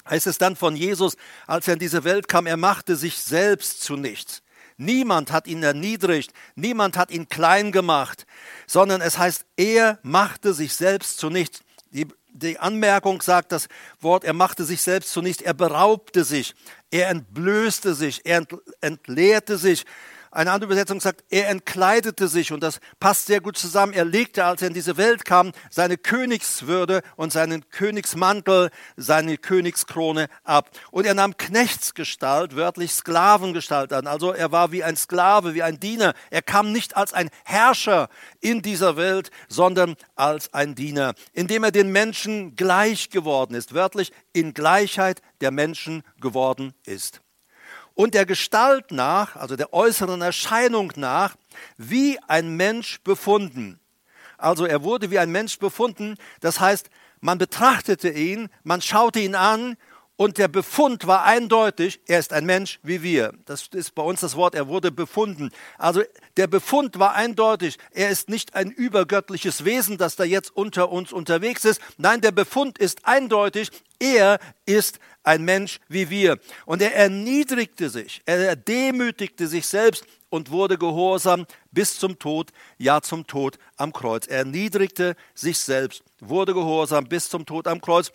heißt 0.08 0.26
es 0.26 0.38
dann 0.38 0.56
von 0.56 0.76
Jesus, 0.76 1.16
als 1.46 1.66
er 1.66 1.74
in 1.74 1.80
diese 1.80 2.04
Welt 2.04 2.28
kam, 2.28 2.46
er 2.46 2.56
machte 2.56 2.96
sich 2.96 3.18
selbst 3.18 3.82
zu 3.82 3.96
nichts. 3.96 4.42
Niemand 4.76 5.30
hat 5.30 5.46
ihn 5.46 5.62
erniedrigt, 5.62 6.32
niemand 6.56 6.96
hat 6.96 7.10
ihn 7.10 7.28
klein 7.28 7.70
gemacht, 7.70 8.26
sondern 8.66 9.00
es 9.00 9.18
heißt, 9.18 9.46
er 9.56 9.98
machte 10.02 10.52
sich 10.52 10.74
selbst 10.74 11.18
zu 11.18 11.30
nichts. 11.30 11.60
Die 11.90 12.08
die 12.34 12.58
Anmerkung 12.58 13.22
sagt 13.22 13.52
das 13.52 13.68
Wort, 14.00 14.24
er 14.24 14.32
machte 14.32 14.64
sich 14.64 14.82
selbst 14.82 15.12
zunächst, 15.12 15.40
er 15.40 15.54
beraubte 15.54 16.24
sich, 16.24 16.54
er 16.90 17.08
entblößte 17.08 17.94
sich, 17.94 18.26
er 18.26 18.44
entleerte 18.80 19.56
sich, 19.56 19.84
eine 20.34 20.50
andere 20.50 20.66
Übersetzung 20.72 21.00
sagt, 21.00 21.24
er 21.30 21.48
entkleidete 21.48 22.28
sich 22.28 22.52
und 22.52 22.62
das 22.62 22.80
passt 22.98 23.26
sehr 23.26 23.40
gut 23.40 23.56
zusammen. 23.56 23.92
Er 23.92 24.04
legte, 24.04 24.44
als 24.44 24.62
er 24.62 24.68
in 24.68 24.74
diese 24.74 24.96
Welt 24.96 25.24
kam, 25.24 25.52
seine 25.70 25.96
Königswürde 25.96 27.02
und 27.16 27.32
seinen 27.32 27.68
Königsmantel, 27.70 28.70
seine 28.96 29.38
Königskrone 29.38 30.28
ab. 30.42 30.70
Und 30.90 31.06
er 31.06 31.14
nahm 31.14 31.36
Knechtsgestalt, 31.36 32.56
wörtlich 32.56 32.92
Sklavengestalt 32.92 33.92
an. 33.92 34.06
Also 34.06 34.32
er 34.32 34.50
war 34.52 34.72
wie 34.72 34.82
ein 34.82 34.96
Sklave, 34.96 35.54
wie 35.54 35.62
ein 35.62 35.78
Diener. 35.78 36.14
Er 36.30 36.42
kam 36.42 36.72
nicht 36.72 36.96
als 36.96 37.12
ein 37.12 37.30
Herrscher 37.44 38.08
in 38.40 38.60
dieser 38.60 38.96
Welt, 38.96 39.30
sondern 39.48 39.94
als 40.16 40.52
ein 40.52 40.74
Diener, 40.74 41.14
indem 41.32 41.64
er 41.64 41.70
den 41.70 41.92
Menschen 41.92 42.56
gleich 42.56 43.10
geworden 43.10 43.54
ist, 43.54 43.74
wörtlich 43.74 44.12
in 44.32 44.52
Gleichheit 44.52 45.22
der 45.40 45.52
Menschen 45.52 46.02
geworden 46.20 46.74
ist 46.84 47.23
und 47.94 48.14
der 48.14 48.26
Gestalt 48.26 48.90
nach, 48.90 49.36
also 49.36 49.56
der 49.56 49.72
äußeren 49.72 50.20
Erscheinung 50.20 50.92
nach, 50.96 51.36
wie 51.76 52.18
ein 52.26 52.56
Mensch 52.56 53.00
befunden. 53.02 53.80
Also 54.36 54.66
er 54.66 54.82
wurde 54.82 55.10
wie 55.10 55.18
ein 55.18 55.30
Mensch 55.30 55.58
befunden. 55.58 56.16
Das 56.40 56.60
heißt, 56.60 56.90
man 57.20 57.38
betrachtete 57.38 58.10
ihn, 58.10 58.50
man 58.64 58.82
schaute 58.82 59.20
ihn 59.20 59.34
an 59.34 59.76
und 60.16 60.38
der 60.38 60.46
Befund 60.46 61.08
war 61.08 61.24
eindeutig, 61.24 62.00
er 62.06 62.20
ist 62.20 62.32
ein 62.32 62.46
Mensch 62.46 62.78
wie 62.84 63.02
wir. 63.02 63.32
Das 63.46 63.66
ist 63.72 63.96
bei 63.96 64.02
uns 64.02 64.20
das 64.20 64.36
Wort, 64.36 64.54
er 64.54 64.68
wurde 64.68 64.92
befunden. 64.92 65.50
Also 65.76 66.02
der 66.36 66.46
Befund 66.46 67.00
war 67.00 67.14
eindeutig, 67.14 67.78
er 67.90 68.10
ist 68.10 68.28
nicht 68.28 68.54
ein 68.54 68.70
übergöttliches 68.70 69.64
Wesen, 69.64 69.98
das 69.98 70.14
da 70.14 70.22
jetzt 70.22 70.56
unter 70.56 70.92
uns 70.92 71.12
unterwegs 71.12 71.64
ist. 71.64 71.80
Nein, 71.98 72.20
der 72.20 72.30
Befund 72.30 72.78
ist 72.78 73.04
eindeutig, 73.04 73.70
er 73.98 74.38
ist 74.66 75.00
ein 75.24 75.42
Mensch 75.42 75.80
wie 75.88 76.10
wir. 76.10 76.38
Und 76.64 76.80
er 76.80 76.94
erniedrigte 76.94 77.90
sich, 77.90 78.22
er 78.24 78.54
demütigte 78.54 79.48
sich 79.48 79.66
selbst 79.66 80.04
und 80.28 80.50
wurde 80.50 80.78
gehorsam 80.78 81.46
bis 81.72 81.98
zum 81.98 82.20
Tod, 82.20 82.50
ja 82.78 83.00
zum 83.00 83.26
Tod 83.26 83.58
am 83.76 83.92
Kreuz. 83.92 84.28
Er 84.28 84.38
erniedrigte 84.38 85.16
sich 85.34 85.58
selbst, 85.58 86.04
wurde 86.20 86.54
gehorsam 86.54 87.06
bis 87.06 87.28
zum 87.28 87.46
Tod 87.46 87.66
am 87.66 87.80
Kreuz. 87.80 88.12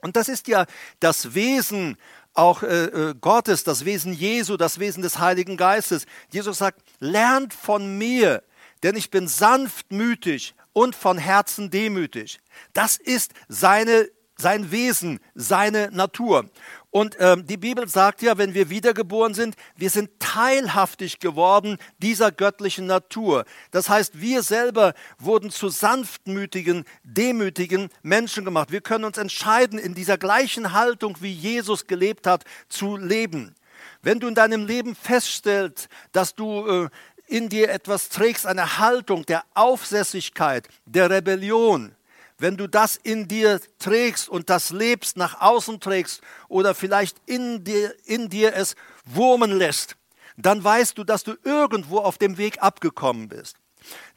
Und 0.00 0.16
das 0.16 0.28
ist 0.28 0.48
ja 0.48 0.66
das 1.00 1.34
Wesen 1.34 1.96
auch 2.34 2.62
äh, 2.62 2.84
äh, 2.84 3.14
Gottes, 3.20 3.64
das 3.64 3.84
Wesen 3.84 4.12
Jesu, 4.12 4.56
das 4.56 4.78
Wesen 4.78 5.02
des 5.02 5.18
Heiligen 5.18 5.56
Geistes. 5.56 6.06
Jesus 6.30 6.58
sagt, 6.58 6.80
lernt 7.00 7.52
von 7.52 7.98
mir, 7.98 8.44
denn 8.82 8.96
ich 8.96 9.10
bin 9.10 9.26
sanftmütig 9.26 10.54
und 10.72 10.94
von 10.94 11.18
Herzen 11.18 11.70
demütig. 11.70 12.40
Das 12.72 12.96
ist 12.96 13.32
seine 13.48 14.08
sein 14.40 14.70
Wesen, 14.70 15.18
seine 15.34 15.90
Natur. 15.90 16.48
Und 16.90 17.16
ähm, 17.20 17.46
die 17.46 17.58
Bibel 17.58 17.86
sagt 17.86 18.22
ja, 18.22 18.38
wenn 18.38 18.54
wir 18.54 18.70
wiedergeboren 18.70 19.34
sind, 19.34 19.56
wir 19.76 19.90
sind 19.90 20.08
teilhaftig 20.20 21.18
geworden 21.18 21.76
dieser 21.98 22.32
göttlichen 22.32 22.86
Natur. 22.86 23.44
Das 23.70 23.90
heißt, 23.90 24.20
wir 24.20 24.42
selber 24.42 24.94
wurden 25.18 25.50
zu 25.50 25.68
sanftmütigen, 25.68 26.84
demütigen 27.02 27.90
Menschen 28.02 28.46
gemacht. 28.46 28.72
Wir 28.72 28.80
können 28.80 29.04
uns 29.04 29.18
entscheiden, 29.18 29.78
in 29.78 29.94
dieser 29.94 30.16
gleichen 30.16 30.72
Haltung, 30.72 31.16
wie 31.20 31.32
Jesus 31.32 31.86
gelebt 31.86 32.26
hat, 32.26 32.44
zu 32.70 32.96
leben. 32.96 33.54
Wenn 34.00 34.18
du 34.18 34.26
in 34.26 34.34
deinem 34.34 34.66
Leben 34.66 34.94
feststellst, 34.94 35.88
dass 36.12 36.34
du 36.34 36.86
äh, 36.86 36.88
in 37.26 37.50
dir 37.50 37.68
etwas 37.68 38.08
trägst, 38.08 38.46
eine 38.46 38.78
Haltung 38.78 39.26
der 39.26 39.44
Aufsässigkeit, 39.52 40.66
der 40.86 41.10
Rebellion, 41.10 41.94
wenn 42.38 42.56
du 42.56 42.68
das 42.68 42.96
in 42.96 43.28
dir 43.28 43.60
trägst 43.78 44.28
und 44.28 44.48
das 44.48 44.70
lebst, 44.70 45.16
nach 45.16 45.40
außen 45.40 45.80
trägst 45.80 46.22
oder 46.48 46.74
vielleicht 46.74 47.16
in 47.26 47.64
dir, 47.64 47.94
in 48.04 48.28
dir 48.28 48.54
es 48.54 48.76
wurmen 49.04 49.50
lässt, 49.50 49.96
dann 50.36 50.62
weißt 50.62 50.96
du, 50.96 51.04
dass 51.04 51.24
du 51.24 51.34
irgendwo 51.44 51.98
auf 51.98 52.16
dem 52.16 52.38
Weg 52.38 52.62
abgekommen 52.62 53.28
bist. 53.28 53.56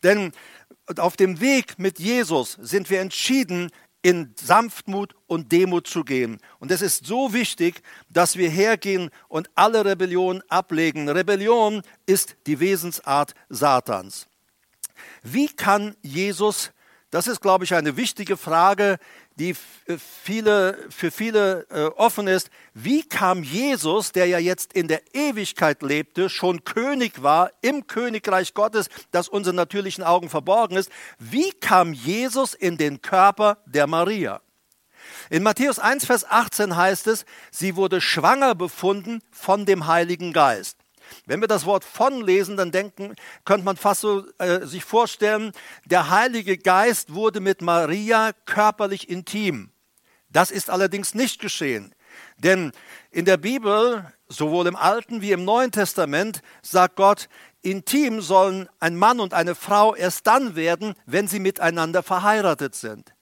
Denn 0.04 0.32
auf 0.98 1.18
dem 1.18 1.40
Weg 1.40 1.80
mit 1.80 2.00
Jesus 2.00 2.58
sind 2.62 2.90
wir 2.90 3.02
entschieden, 3.02 3.72
in 4.04 4.34
Sanftmut 4.42 5.16
und 5.28 5.52
Demut 5.52 5.88
zu 5.88 6.04
gehen. 6.04 6.40
Und 6.60 6.72
es 6.72 6.82
ist 6.82 7.06
so 7.06 7.34
wichtig, 7.34 7.82
dass 8.10 8.36
wir 8.36 8.50
hergehen 8.50 9.12
und 9.28 9.50
alle 9.56 9.86
Rebellion 9.86 10.42
ablegen. 10.48 11.08
Rebellion 11.08 11.84
ist 12.06 12.36
die 12.48 12.60
Wesensart 12.60 13.36
Satans. 13.50 14.28
Wie 15.22 15.48
kann 15.48 15.96
Jesus 16.02 16.72
das 17.12 17.28
ist, 17.28 17.42
glaube 17.42 17.66
ich, 17.66 17.76
eine 17.76 17.98
wichtige 17.98 18.38
Frage, 18.38 18.98
die 19.36 19.52
äh, 19.86 19.98
viele, 19.98 20.78
für 20.90 21.12
viele 21.12 21.68
äh, 21.70 21.86
offen 21.98 22.28
ist. 22.28 22.50
Wie 22.74 23.04
kam 23.04 23.44
Jesus, 23.44 24.14
der 24.14 24.26
ja 24.28 24.40
jetzt 24.40 24.74
in 24.74 24.88
der 24.88 25.02
Ewigkeit 25.14 25.82
lebte, 25.82 26.30
schon 26.30 26.64
König 26.64 27.22
war 27.22 27.52
im 27.62 27.86
Königreich 27.86 28.54
Gottes, 28.54 28.88
das 29.12 29.28
unseren 29.28 29.58
natürlichen 29.58 30.04
Augen 30.04 30.30
verborgen 30.30 30.78
ist, 30.78 30.90
wie 31.20 31.52
kam 31.52 31.94
Jesus 31.94 32.54
in 32.54 32.78
den 32.78 33.02
Körper 33.02 33.58
der 33.66 33.88
Maria? 33.88 34.42
In 35.30 35.44
Matthäus 35.44 35.80
1, 35.80 36.06
Vers 36.06 36.26
18 36.26 36.76
heißt 36.78 37.08
es, 37.08 37.26
sie 37.52 37.76
wurde 37.76 38.00
schwanger 38.00 38.56
befunden 38.56 39.22
von 39.32 39.66
dem 39.66 39.88
Heiligen 39.88 40.32
Geist. 40.32 40.81
Wenn 41.26 41.42
wir 41.42 41.48
das 41.48 41.66
Wort 41.66 41.84
von 41.84 42.22
lesen, 42.26 42.58
dann 42.58 42.72
denken, 42.72 43.16
könnte 43.46 43.66
man 43.66 43.78
fast 43.78 44.02
so 44.02 44.26
äh, 44.38 44.66
sich 44.66 44.84
vorstellen, 44.84 45.52
der 45.86 46.10
Heilige 46.10 46.58
Geist 46.58 47.14
wurde 47.14 47.40
mit 47.40 47.62
Maria 47.62 48.32
körperlich 48.46 49.10
intim. 49.10 49.72
Das 50.30 50.52
ist 50.52 50.70
allerdings 50.70 51.14
nicht 51.14 51.42
geschehen. 51.42 51.94
Denn 52.38 52.72
in 53.12 53.26
der 53.26 53.38
Bibel, 53.38 54.12
sowohl 54.28 54.68
im 54.68 54.76
Alten 54.76 55.22
wie 55.22 55.32
im 55.32 55.46
Neuen 55.46 55.72
Testament, 55.72 56.42
sagt 56.62 56.96
Gott, 56.96 57.30
intim 57.62 58.22
sollen 58.22 58.68
ein 58.80 58.96
Mann 58.96 59.20
und 59.20 59.34
eine 59.34 59.56
Frau 59.56 59.96
erst 59.96 60.28
dann 60.28 60.56
werden, 60.56 60.94
wenn 61.06 61.28
sie 61.28 61.40
miteinander 61.40 62.04
verheiratet 62.04 62.76
sind. 62.76 63.14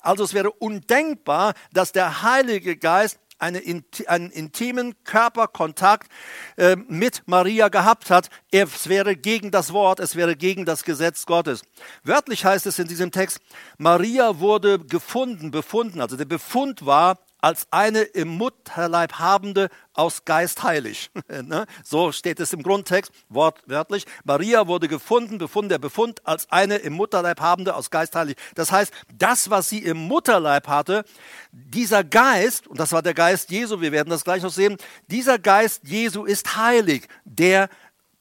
Also 0.00 0.24
es 0.24 0.34
wäre 0.34 0.50
undenkbar, 0.50 1.54
dass 1.72 1.92
der 1.92 2.22
Heilige 2.22 2.76
Geist 2.76 3.18
eine, 3.44 3.62
einen 4.06 4.30
intimen 4.30 4.94
Körperkontakt 5.04 6.10
äh, 6.56 6.76
mit 6.88 7.22
Maria 7.26 7.68
gehabt 7.68 8.10
hat. 8.10 8.30
Es 8.50 8.88
wäre 8.88 9.16
gegen 9.16 9.50
das 9.50 9.72
Wort, 9.72 10.00
es 10.00 10.16
wäre 10.16 10.34
gegen 10.34 10.64
das 10.64 10.84
Gesetz 10.84 11.26
Gottes. 11.26 11.62
Wörtlich 12.02 12.44
heißt 12.44 12.66
es 12.66 12.78
in 12.78 12.88
diesem 12.88 13.10
Text, 13.10 13.40
Maria 13.78 14.38
wurde 14.40 14.78
gefunden, 14.78 15.50
befunden. 15.50 16.00
Also 16.00 16.16
der 16.16 16.24
Befund 16.24 16.86
war, 16.86 17.18
als 17.44 17.66
eine 17.70 18.00
im 18.00 18.28
Mutterleib 18.28 19.18
habende 19.18 19.68
aus 19.92 20.24
Geist 20.24 20.62
heilig. 20.62 21.10
Ne? 21.28 21.66
so 21.82 22.10
steht 22.10 22.40
es 22.40 22.54
im 22.54 22.62
Grundtext, 22.62 23.12
wortwörtlich. 23.28 24.06
Maria 24.24 24.66
wurde 24.66 24.88
gefunden, 24.88 25.36
befunden, 25.36 25.68
der 25.68 25.78
Befund 25.78 26.26
als 26.26 26.50
eine 26.50 26.76
im 26.76 26.94
Mutterleib 26.94 27.40
habende 27.40 27.74
aus 27.74 27.90
Geist 27.90 28.16
heilig. 28.16 28.36
Das 28.54 28.72
heißt, 28.72 28.94
das, 29.12 29.50
was 29.50 29.68
sie 29.68 29.80
im 29.80 29.98
Mutterleib 29.98 30.68
hatte, 30.68 31.04
dieser 31.52 32.02
Geist, 32.02 32.66
und 32.66 32.80
das 32.80 32.92
war 32.92 33.02
der 33.02 33.12
Geist 33.12 33.50
Jesu, 33.50 33.82
wir 33.82 33.92
werden 33.92 34.08
das 34.08 34.24
gleich 34.24 34.42
noch 34.42 34.52
sehen, 34.52 34.78
dieser 35.08 35.38
Geist 35.38 35.82
Jesu 35.84 36.24
ist 36.24 36.56
heilig, 36.56 37.08
der, 37.24 37.68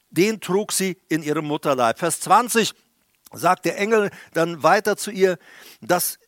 den 0.09 0.41
trug 0.41 0.73
sie 0.73 0.97
in 1.07 1.23
ihrem 1.23 1.45
Mutterleib. 1.45 1.97
Vers 1.97 2.19
20 2.19 2.73
sagt 3.31 3.63
der 3.63 3.77
Engel 3.77 4.09
dann 4.33 4.63
weiter 4.63 4.97
zu 4.97 5.11
ihr, 5.11 5.37
dass 5.79 6.19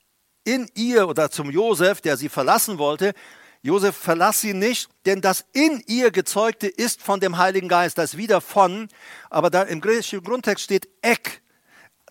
in 0.46 0.70
ihr 0.76 1.10
oder 1.10 1.30
zum 1.30 1.52
Josef, 1.52 2.00
der 2.00 2.16
sie 2.16 2.30
verlassen 2.30 2.78
wollte, 2.78 3.14
Josef 3.62 3.96
verlass 3.96 4.42
sie 4.42 4.54
nicht, 4.54 4.90
denn 5.08 5.22
das 5.22 5.44
in 5.52 5.84
ihr 5.88 6.12
gezeugte 6.12 6.68
ist 6.68 7.02
von 7.02 7.20
dem 7.20 7.40
Heiligen 7.40 7.68
Geist, 7.68 7.98
das 7.98 8.16
wieder 8.16 8.40
von, 8.40 8.88
aber 9.32 9.50
da 9.50 9.64
im 9.64 9.82
griechischen 9.82 10.24
Grundtext 10.24 10.64
steht 10.64 10.88
ek, 11.02 11.42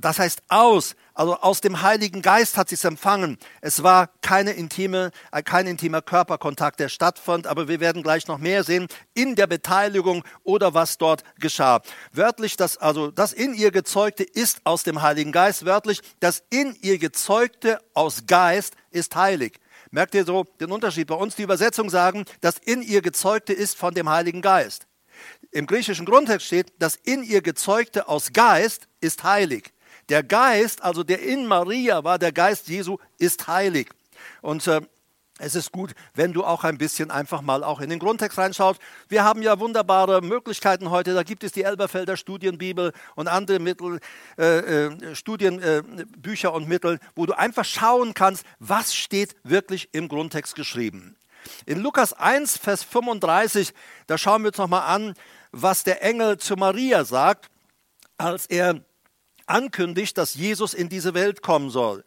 das 0.00 0.18
heißt 0.18 0.42
aus, 0.48 0.96
also 1.14 1.36
aus 1.36 1.60
dem 1.60 1.82
Heiligen 1.82 2.20
Geist 2.20 2.56
hat 2.56 2.68
sie 2.68 2.74
es 2.74 2.84
empfangen. 2.84 3.38
Es 3.60 3.84
war 3.84 4.08
keine 4.22 4.52
intime, 4.52 5.12
äh, 5.30 5.42
kein 5.42 5.68
intimer 5.68 6.02
Körperkontakt, 6.02 6.80
der 6.80 6.88
stattfand, 6.88 7.46
aber 7.46 7.68
wir 7.68 7.78
werden 7.78 8.02
gleich 8.02 8.26
noch 8.26 8.38
mehr 8.38 8.64
sehen 8.64 8.88
in 9.14 9.36
der 9.36 9.46
Beteiligung 9.46 10.24
oder 10.42 10.74
was 10.74 10.98
dort 10.98 11.22
geschah. 11.38 11.80
Wörtlich, 12.12 12.56
das, 12.56 12.76
also 12.76 13.12
das 13.12 13.32
in 13.32 13.54
ihr 13.54 13.70
gezeugte 13.70 14.24
ist 14.24 14.62
aus 14.64 14.82
dem 14.82 15.02
Heiligen 15.02 15.30
Geist. 15.30 15.64
Wörtlich, 15.64 16.00
das 16.18 16.42
in 16.50 16.76
ihr 16.80 16.98
gezeugte 16.98 17.80
aus 17.94 18.26
Geist 18.26 18.74
ist 18.90 19.14
heilig. 19.14 19.60
Merkt 19.92 20.16
ihr 20.16 20.24
so 20.24 20.42
den 20.58 20.72
Unterschied? 20.72 21.06
Bei 21.06 21.14
uns 21.14 21.36
die 21.36 21.44
Übersetzung 21.44 21.88
sagen, 21.88 22.24
das 22.40 22.58
in 22.58 22.82
ihr 22.82 23.00
gezeugte 23.00 23.52
ist 23.52 23.76
von 23.76 23.94
dem 23.94 24.08
Heiligen 24.08 24.42
Geist. 24.42 24.88
Im 25.52 25.66
griechischen 25.66 26.06
Grundtext 26.06 26.48
steht, 26.48 26.72
das 26.80 26.96
in 26.96 27.22
ihr 27.22 27.42
gezeugte 27.42 28.08
aus 28.08 28.32
Geist 28.32 28.88
ist 29.00 29.22
heilig. 29.22 29.73
Der 30.08 30.22
Geist, 30.22 30.82
also 30.82 31.02
der 31.02 31.22
in 31.22 31.46
Maria 31.46 32.04
war, 32.04 32.18
der 32.18 32.32
Geist 32.32 32.68
Jesu, 32.68 32.98
ist 33.18 33.46
heilig. 33.46 33.88
Und 34.42 34.66
äh, 34.66 34.80
es 35.40 35.56
ist 35.56 35.72
gut, 35.72 35.94
wenn 36.14 36.32
du 36.32 36.44
auch 36.44 36.62
ein 36.62 36.78
bisschen 36.78 37.10
einfach 37.10 37.42
mal 37.42 37.64
auch 37.64 37.80
in 37.80 37.90
den 37.90 37.98
Grundtext 37.98 38.38
reinschaust. 38.38 38.80
Wir 39.08 39.24
haben 39.24 39.42
ja 39.42 39.58
wunderbare 39.58 40.22
Möglichkeiten 40.22 40.90
heute. 40.90 41.12
Da 41.12 41.24
gibt 41.24 41.42
es 41.42 41.50
die 41.50 41.64
Elberfelder 41.64 42.16
Studienbibel 42.16 42.92
und 43.16 43.26
andere 43.26 43.58
Mittel, 43.58 43.98
äh, 44.38 44.58
äh, 44.86 45.14
Studienbücher 45.16 46.48
äh, 46.48 46.52
und 46.52 46.68
Mittel, 46.68 47.00
wo 47.16 47.26
du 47.26 47.36
einfach 47.36 47.64
schauen 47.64 48.14
kannst, 48.14 48.44
was 48.60 48.94
steht 48.94 49.34
wirklich 49.42 49.88
im 49.90 50.06
Grundtext 50.06 50.54
geschrieben. 50.54 51.16
In 51.66 51.80
Lukas 51.80 52.12
1, 52.12 52.56
Vers 52.56 52.84
35, 52.84 53.74
da 54.06 54.16
schauen 54.16 54.42
wir 54.42 54.48
uns 54.48 54.58
nochmal 54.58 54.82
an, 54.82 55.14
was 55.50 55.82
der 55.82 56.02
Engel 56.02 56.38
zu 56.38 56.54
Maria 56.54 57.04
sagt, 57.04 57.50
als 58.18 58.46
er 58.46 58.80
ankündigt, 59.46 60.18
dass 60.18 60.34
Jesus 60.34 60.74
in 60.74 60.88
diese 60.88 61.14
Welt 61.14 61.42
kommen 61.42 61.70
soll. 61.70 62.04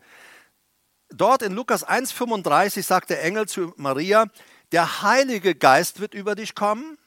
Dort 1.10 1.42
in 1.42 1.54
Lukas 1.54 1.88
1,35 1.88 2.84
sagt 2.84 3.10
der 3.10 3.24
Engel 3.24 3.48
zu 3.48 3.74
Maria, 3.78 4.26
der 4.72 5.02
Heilige 5.02 5.56
Geist 5.56 6.00
wird 6.00 6.14
über 6.14 6.36
dich 6.36 6.56
kommen. 6.56 6.98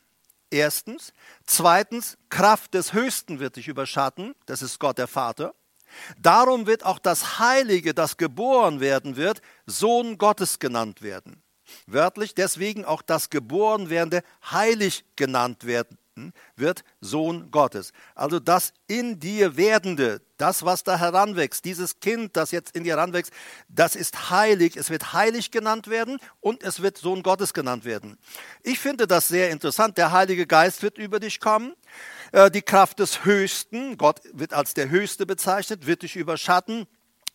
Erstens. 0.51 1.13
Zweitens, 1.45 2.17
Kraft 2.29 2.75
des 2.75 2.93
Höchsten 2.93 3.39
wird 3.39 3.57
dich 3.57 3.69
überschatten. 3.69 4.35
Das 4.47 4.63
ist 4.63 4.81
Gott 4.81 4.99
der 4.99 5.07
Vater. 5.07 5.55
Darum 6.19 6.67
wird 6.67 6.85
auch 6.85 6.99
das 6.99 7.39
Heilige, 7.39 7.95
das 7.95 8.17
geboren 8.17 8.81
werden 8.81 9.17
wird, 9.17 9.43
Sohn 9.67 10.19
Gottes 10.19 10.59
genannt 10.59 11.03
werden. 11.03 11.43
Wörtlich 11.87 12.35
deswegen 12.35 12.85
auch 12.85 13.03
das 13.03 13.31
geboren 13.31 13.91
werdende 13.91 14.23
heilig 14.51 15.05
genannt 15.17 15.67
werden 15.67 15.99
hm, 16.21 16.33
wird 16.57 16.85
Sohn 17.01 17.51
Gottes. 17.51 17.93
Also 18.15 18.39
das 18.39 18.73
in 18.87 19.19
dir 19.21 19.57
werdende, 19.57 20.21
das, 20.37 20.65
was 20.65 20.85
da 20.85 20.99
heranwächst, 20.99 21.65
dieses 21.65 22.01
Kind, 22.01 22.37
das 22.37 22.51
jetzt 22.51 22.77
in 22.77 22.85
dir 22.85 22.97
heranwächst, 22.97 23.33
das 23.69 23.97
ist 23.97 24.31
heilig. 24.31 24.77
Es 24.77 24.91
wird 24.91 25.13
heilig 25.13 25.51
genannt 25.51 25.89
werden 25.89 26.19
und 26.41 26.63
es 26.63 26.83
wird 26.83 26.99
Sohn 26.99 27.23
Gottes 27.23 27.55
genannt 27.55 27.85
werden. 27.85 28.19
Ich 28.63 28.79
finde 28.79 29.07
das 29.07 29.29
sehr 29.29 29.51
interessant. 29.51 29.99
Der 29.99 30.13
Heilige 30.13 30.47
Geist 30.47 30.83
wird 30.83 30.99
über 30.99 31.21
dich 31.21 31.41
kommen. 31.41 31.75
Äh, 32.33 32.51
die 32.51 32.63
Kraft 32.63 32.99
des 32.99 33.25
Höchsten, 33.25 33.97
Gott 33.97 34.21
wird 34.33 34.55
als 34.55 34.75
der 34.75 34.91
Höchste 34.91 35.27
bezeichnet, 35.27 35.87
wird 35.87 36.03
dich 36.03 36.17
überschatten. 36.17 36.87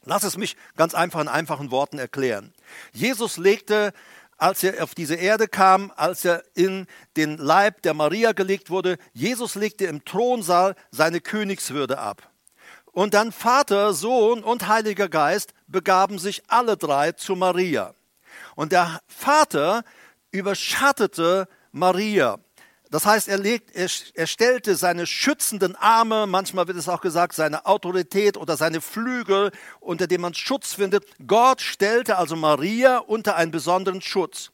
Lass 0.07 0.23
es 0.23 0.37
mich 0.37 0.55
ganz 0.75 0.93
einfach 0.93 1.19
in 1.19 1.27
einfachen 1.27 1.71
Worten 1.71 1.97
erklären. 1.97 2.53
Jesus 2.91 3.37
legte, 3.37 3.91
als 4.37 4.63
er 4.63 4.83
auf 4.83 4.95
diese 4.95 5.15
Erde 5.15 5.47
kam, 5.47 5.91
als 5.95 6.25
er 6.25 6.43
in 6.53 6.87
den 7.15 7.37
Leib 7.37 7.81
der 7.83 7.93
Maria 7.93 8.33
gelegt 8.33 8.69
wurde, 8.69 8.97
Jesus 9.13 9.55
legte 9.55 9.85
im 9.85 10.03
Thronsaal 10.03 10.75
seine 10.91 11.21
Königswürde 11.21 11.97
ab. 11.97 12.29
Und 12.91 13.13
dann 13.13 13.31
Vater, 13.31 13.93
Sohn 13.93 14.43
und 14.43 14.67
Heiliger 14.67 15.09
Geist 15.09 15.53
begaben 15.67 16.17
sich 16.17 16.43
alle 16.47 16.77
drei 16.77 17.11
zu 17.11 17.35
Maria. 17.35 17.93
Und 18.55 18.71
der 18.71 19.01
Vater 19.07 19.83
überschattete 20.31 21.47
Maria. 21.71 22.39
Das 22.95 23.05
heißt, 23.05 23.27
er, 23.27 23.37
legt, 23.37 23.75
er, 23.75 23.89
er 24.13 24.25
stellte 24.25 24.77
seine 24.77 25.05
schützenden 25.05 25.75
Arme, 25.75 26.27
manchmal 26.27 26.69
wird 26.69 26.77
es 26.77 26.87
auch 26.87 27.01
gesagt, 27.01 27.35
seine 27.35 27.65
Autorität 27.65 28.37
oder 28.37 28.55
seine 28.55 28.79
Flügel, 28.79 29.51
unter 29.81 30.07
dem 30.07 30.21
man 30.21 30.33
Schutz 30.33 30.75
findet. 30.75 31.03
Gott 31.27 31.59
stellte 31.59 32.17
also 32.17 32.37
Maria 32.37 32.99
unter 32.99 33.35
einen 33.35 33.51
besonderen 33.51 34.01
Schutz. 34.01 34.51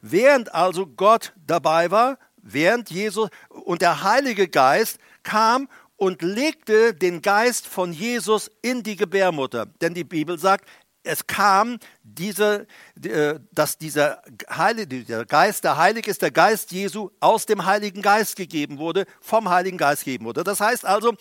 Während 0.00 0.54
also 0.54 0.86
Gott 0.86 1.34
dabei 1.46 1.90
war, 1.90 2.16
während 2.36 2.90
Jesus 2.90 3.28
und 3.50 3.82
der 3.82 4.02
Heilige 4.02 4.48
Geist 4.48 4.96
kam 5.22 5.68
und 5.96 6.22
legte 6.22 6.94
den 6.94 7.20
Geist 7.20 7.66
von 7.66 7.92
Jesus 7.92 8.50
in 8.62 8.82
die 8.82 8.96
Gebärmutter. 8.96 9.66
Denn 9.82 9.92
die 9.92 10.04
Bibel 10.04 10.38
sagt, 10.38 10.66
es 11.02 11.26
kam 11.26 11.78
diese, 12.14 12.66
äh, 13.02 13.34
dass 13.52 13.78
dieser, 13.78 14.22
Heilige, 14.48 15.04
der 15.04 15.24
Geist, 15.24 15.64
der 15.64 15.76
heilig 15.76 16.06
ist, 16.06 16.22
der 16.22 16.30
Geist 16.30 16.72
Jesu 16.72 17.10
aus 17.20 17.46
dem 17.46 17.64
Heiligen 17.66 18.02
Geist 18.02 18.36
gegeben 18.36 18.78
wurde, 18.78 19.06
vom 19.20 19.48
Heiligen 19.48 19.78
Geist 19.78 20.04
gegeben 20.04 20.24
wurde. 20.24 20.44
Das 20.44 20.60
heißt 20.60 20.84
also, 20.84 21.14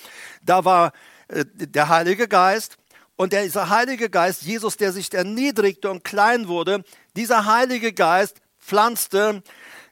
da 0.44 0.66
war 0.66 0.94
äh, 1.28 1.46
der 1.46 1.90
Heilige 1.90 2.28
Geist 2.28 2.78
und 3.16 3.34
dieser 3.34 3.70
Heilige 3.70 4.10
Geist, 4.10 4.42
Jesus, 4.42 4.78
der 4.78 4.92
sich 4.92 5.14
erniedrigte 5.14 5.90
und 5.90 6.04
klein 6.04 6.48
wurde, 6.48 6.84
dieser 7.16 7.46
Heilige 7.46 7.94
Geist 7.94 8.42
pflanzte, 8.60 9.44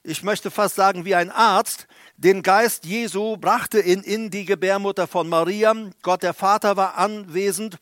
ich 0.04 0.24
möchte 0.24 0.50
fast 0.50 0.76
sagen 0.76 1.06
wie 1.06 1.14
ein 1.14 1.30
Arzt, 1.30 1.88
den 2.18 2.44
Geist 2.44 2.86
Jesu, 2.86 3.38
brachte 3.38 3.80
ihn 3.80 4.02
in 4.02 4.30
die 4.30 4.46
Gebärmutter 4.46 5.08
von 5.08 5.28
Maria. 5.28 5.76
Gott 6.02 6.24
der 6.24 6.34
Vater 6.34 6.78
war 6.78 6.98
anwesend 6.98 7.78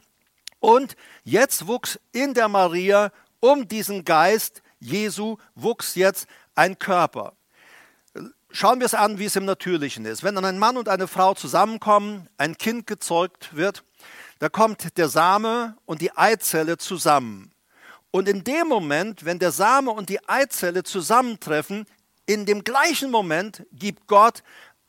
und 0.60 0.96
jetzt 1.24 1.68
wuchs 1.68 2.00
in 2.12 2.34
der 2.34 2.48
Maria 2.48 3.12
um 3.40 3.68
diesen 3.68 4.04
Geist 4.04 4.62
Jesu, 4.80 5.38
wuchs 5.56 5.96
jetzt 5.96 6.28
ein 6.56 6.80
Körper. 6.80 7.34
Schauen 8.52 8.80
wir 8.80 8.86
es 8.86 8.94
an, 8.94 9.20
wie 9.20 9.26
es 9.26 9.36
im 9.36 9.46
Natürlichen 9.46 10.06
ist. 10.06 10.24
Wenn 10.24 10.36
dann 10.36 10.46
ein 10.46 10.58
Mann 10.58 10.78
und 10.78 10.90
eine 10.90 11.08
Frau 11.08 11.34
zusammenkommen, 11.34 12.28
ein 12.38 12.58
Kind 12.58 12.88
gezeugt 12.88 13.56
wird, 13.56 13.84
da 14.40 14.50
kommt 14.50 14.98
der 14.98 15.10
Same 15.10 15.78
und 15.86 16.02
die 16.02 16.16
Eizelle 16.16 16.78
zusammen. 16.78 17.52
Und 18.12 18.28
in 18.28 18.44
dem 18.44 18.68
Moment, 18.68 19.24
wenn 19.26 19.38
der 19.38 19.52
Same 19.52 19.92
und 19.92 20.10
die 20.10 20.28
Eizelle 20.28 20.84
zusammentreffen, 20.84 21.86
in 22.26 22.46
dem 22.46 22.64
gleichen 22.64 23.12
Moment 23.12 23.66
gibt 23.72 24.08
Gott 24.08 24.44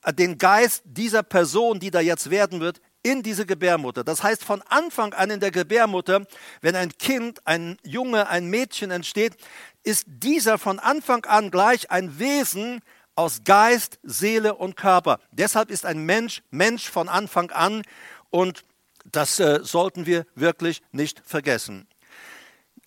den 0.09 0.39
Geist 0.39 0.83
dieser 0.87 1.23
Person, 1.23 1.81
die 1.81 1.91
da 1.91 2.01
jetzt 2.01 2.31
werden 2.31 2.61
wird, 2.61 2.81
in 3.03 3.23
diese 3.23 3.47
Gebärmutter. 3.47 4.05
Das 4.05 4.23
heißt, 4.23 4.45
von 4.45 4.63
Anfang 4.69 5.15
an 5.15 5.31
in 5.31 5.41
der 5.41 5.51
Gebärmutter, 5.51 6.27
wenn 6.61 6.77
ein 6.77 6.97
Kind, 6.99 7.47
ein 7.47 7.79
Junge, 7.83 8.29
ein 8.29 8.47
Mädchen 8.47 8.91
entsteht, 8.91 9.37
ist 9.83 10.05
dieser 10.07 10.59
von 10.59 10.79
Anfang 10.79 11.25
an 11.25 11.51
gleich 11.51 11.91
ein 11.91 12.19
Wesen 12.19 12.81
aus 13.15 13.43
Geist, 13.45 13.99
Seele 14.03 14.55
und 14.55 14.77
Körper. 14.77 15.21
Deshalb 15.33 15.71
ist 15.71 15.87
ein 15.87 16.05
Mensch 16.05 16.43
Mensch 16.51 16.89
von 16.89 17.09
Anfang 17.09 17.51
an 17.51 17.83
und 18.31 18.65
das 19.05 19.41
äh, 19.41 19.61
sollten 19.63 20.07
wir 20.07 20.27
wirklich 20.35 20.83
nicht 20.93 21.23
vergessen. 21.25 21.87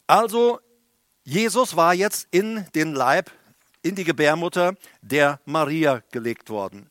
Also, 0.05 0.59
Jesus 1.23 1.75
war 1.75 1.93
jetzt 1.93 2.27
in 2.31 2.65
den 2.75 2.93
Leib, 2.93 3.31
in 3.81 3.95
die 3.95 4.03
Gebärmutter 4.03 4.75
der 5.01 5.39
Maria 5.45 6.03
gelegt 6.11 6.49
worden. 6.49 6.89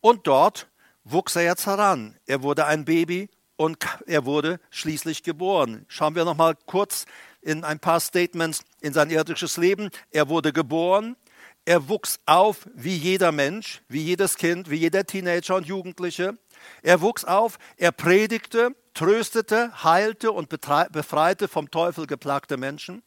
Und 0.00 0.26
dort 0.26 0.68
wuchs 1.06 1.36
er 1.36 1.42
jetzt 1.42 1.66
heran. 1.66 2.16
Er 2.26 2.42
wurde 2.42 2.66
ein 2.66 2.84
Baby 2.84 3.28
und 3.56 3.78
er 4.06 4.24
wurde 4.24 4.60
schließlich 4.70 5.22
geboren. 5.22 5.86
Schauen 5.88 6.14
wir 6.14 6.24
noch 6.24 6.36
mal 6.36 6.54
kurz 6.66 7.06
in 7.40 7.64
ein 7.64 7.78
paar 7.78 8.00
Statements 8.00 8.62
in 8.80 8.92
sein 8.92 9.10
irdisches 9.10 9.56
Leben. 9.56 9.90
Er 10.10 10.28
wurde 10.28 10.52
geboren, 10.52 11.16
er 11.64 11.88
wuchs 11.88 12.18
auf 12.26 12.68
wie 12.74 12.96
jeder 12.96 13.32
Mensch, 13.32 13.82
wie 13.88 14.02
jedes 14.02 14.36
Kind, 14.36 14.68
wie 14.68 14.76
jeder 14.76 15.04
Teenager 15.04 15.56
und 15.56 15.66
Jugendliche. 15.66 16.36
Er 16.82 17.00
wuchs 17.00 17.24
auf, 17.24 17.58
er 17.76 17.92
predigte, 17.92 18.74
tröstete, 18.94 19.84
heilte 19.84 20.32
und 20.32 20.48
befreite 20.48 21.48
vom 21.48 21.70
Teufel 21.70 22.06
geplagte 22.06 22.56
Menschen. 22.56 23.02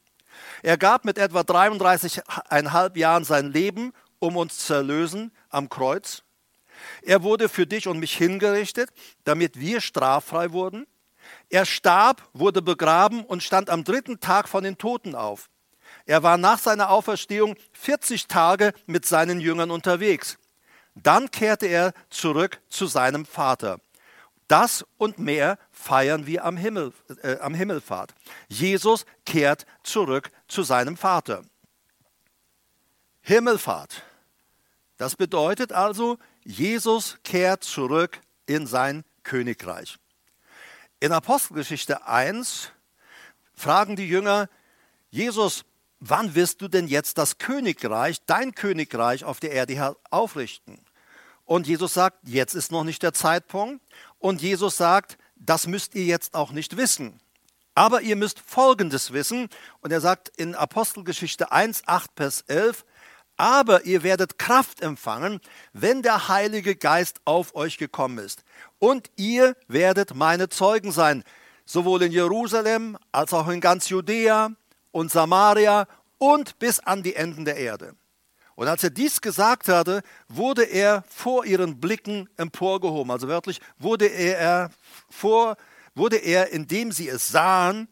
Er 0.62 0.78
gab 0.78 1.06
mit 1.06 1.18
etwa 1.18 1.42
33,5 1.42 2.98
Jahren 2.98 3.24
sein 3.24 3.52
Leben, 3.52 3.92
um 4.20 4.38
uns 4.38 4.60
zu 4.66 4.74
erlösen 4.74 5.32
am 5.50 5.70
Kreuz. 5.70 6.24
Er 7.02 7.24
wurde 7.24 7.50
für 7.50 7.68
dich 7.68 7.88
und 7.88 8.00
mich 8.00 8.15
hingerichtet, 8.15 8.89
damit 9.24 9.60
wir 9.60 9.82
straffrei 9.82 10.52
wurden. 10.52 10.86
Er 11.50 11.65
starb, 11.65 12.28
wurde 12.34 12.62
begraben 12.62 13.24
und 13.24 13.44
stand 13.44 13.70
am 13.70 13.84
dritten 13.84 14.20
Tag 14.20 14.48
von 14.48 14.63
den 14.63 14.78
Toten 14.78 15.15
auf. 15.15 15.50
Er 16.06 16.24
war 16.24 16.38
nach 16.38 16.60
seiner 16.60 16.89
Auferstehung 16.89 17.56
40 17.74 18.28
Tage 18.28 18.74
mit 18.86 19.06
seinen 19.06 19.39
Jüngern 19.39 19.72
unterwegs. 19.72 20.38
Dann 20.96 21.32
kehrte 21.32 21.68
er 21.68 21.94
zurück 22.10 22.62
zu 22.70 22.88
seinem 22.88 23.26
Vater. 23.26 23.80
Das 24.48 24.84
und 24.98 25.20
mehr 25.20 25.60
feiern 25.72 26.26
wir 26.26 26.44
am, 26.44 26.58
Himmel, 26.58 26.92
äh, 27.22 27.38
am 27.39 27.54
Himmelfahrt. 27.54 28.15
Jesus 28.48 29.06
kehrt 29.26 29.65
zurück 29.84 30.32
zu 30.48 30.63
seinem 30.63 30.98
Vater. 30.98 31.44
Himmelfahrt. 33.22 34.04
Das 34.98 35.15
bedeutet 35.15 35.72
also, 35.72 36.18
Jesus 36.43 37.17
kehrt 37.23 37.63
zurück 37.63 38.21
in 38.45 38.67
sein 38.67 39.04
Königreich. 39.23 39.97
In 40.99 41.12
Apostelgeschichte 41.12 42.08
1 42.08 42.71
fragen 43.54 43.95
die 43.95 44.08
Jünger, 44.08 44.49
Jesus, 45.12 45.65
wann 45.99 46.36
wirst 46.36 46.62
du 46.62 46.67
denn 46.67 46.88
jetzt 46.88 47.17
das 47.17 47.38
Königreich, 47.38 48.21
dein 48.25 48.56
Königreich 48.56 49.23
auf 49.23 49.39
der 49.39 49.52
Erde 49.52 49.95
aufrichten? 50.10 50.80
Und 51.45 51.67
Jesus 51.67 51.95
sagt, 51.95 52.19
jetzt 52.28 52.54
ist 52.54 52.71
noch 52.71 52.84
nicht 52.84 53.02
der 53.02 53.13
Zeitpunkt. 53.13 53.84
Und 54.19 54.41
Jesus 54.41 54.78
sagt, 54.78 55.17
das 55.36 55.65
müsst 55.65 55.95
ihr 55.95 56.06
jetzt 56.06 56.36
auch 56.36 56.52
nicht 56.52 56.78
wissen. 56.78 57.19
Aber 57.73 58.02
ihr 58.02 58.15
müsst 58.15 58.39
Folgendes 58.39 59.13
wissen. 59.13 59.49
Und 59.82 59.91
er 59.91 59.99
sagt 60.02 60.30
in 60.38 60.54
Apostelgeschichte 60.54 61.52
1, 61.52 61.88
8, 61.88 62.12
Vers 62.15 62.41
11, 62.47 62.86
aber 63.39 63.86
ihr 63.86 64.04
werdet 64.04 64.38
Kraft 64.38 64.82
empfangen, 64.82 65.39
wenn 65.71 66.02
der 66.02 66.28
Heilige 66.28 66.75
Geist 66.75 67.21
auf 67.23 67.56
euch 67.56 67.78
gekommen 67.78 68.17
ist. 68.17 68.43
Und 68.80 69.10
ihr 69.15 69.56
werdet 69.69 70.13
meine 70.13 70.49
Zeugen 70.49 70.91
sein, 70.91 71.23
sowohl 71.65 72.04
in 72.04 72.12
Jerusalem 72.12 72.97
als 73.13 73.34
auch 73.34 73.47
in 73.47 73.62
ganz 73.62 73.88
Judäa 73.88 74.52
und 74.91 75.10
Samaria 75.10 75.88
und 76.17 76.60
bis 76.60 76.82
an 76.82 77.02
die 77.02 77.15
Enden 77.15 77.45
der 77.45 77.56
Erde. 77.56 77.95
Und 78.56 78.67
als 78.67 78.84
er 78.84 78.89
dies 78.89 79.21
gesagt 79.21 79.69
hatte, 79.69 80.02
wurde 80.28 80.63
er 80.63 81.06
vor 81.08 81.45
ihren 81.45 81.80
Blicken 81.80 82.28
emporgehoben. 82.36 83.10
Also 83.10 83.30
wörtlich 83.30 83.62
wurde 83.78 84.08
er 84.08 84.69
vor, 85.10 85.56
wurde 85.95 86.17
er, 86.17 86.52
indem 86.52 86.91
sie 86.91 87.08
es 87.08 87.30
sahen, 87.30 87.88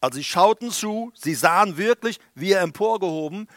also 0.00 0.16
sie 0.16 0.24
schauten 0.24 0.70
zu, 0.70 1.12
sie 1.14 1.34
sahen 1.34 1.78
wirklich, 1.78 2.20
wie 2.34 2.52
er 2.52 2.60
emporgehoben 2.60 3.48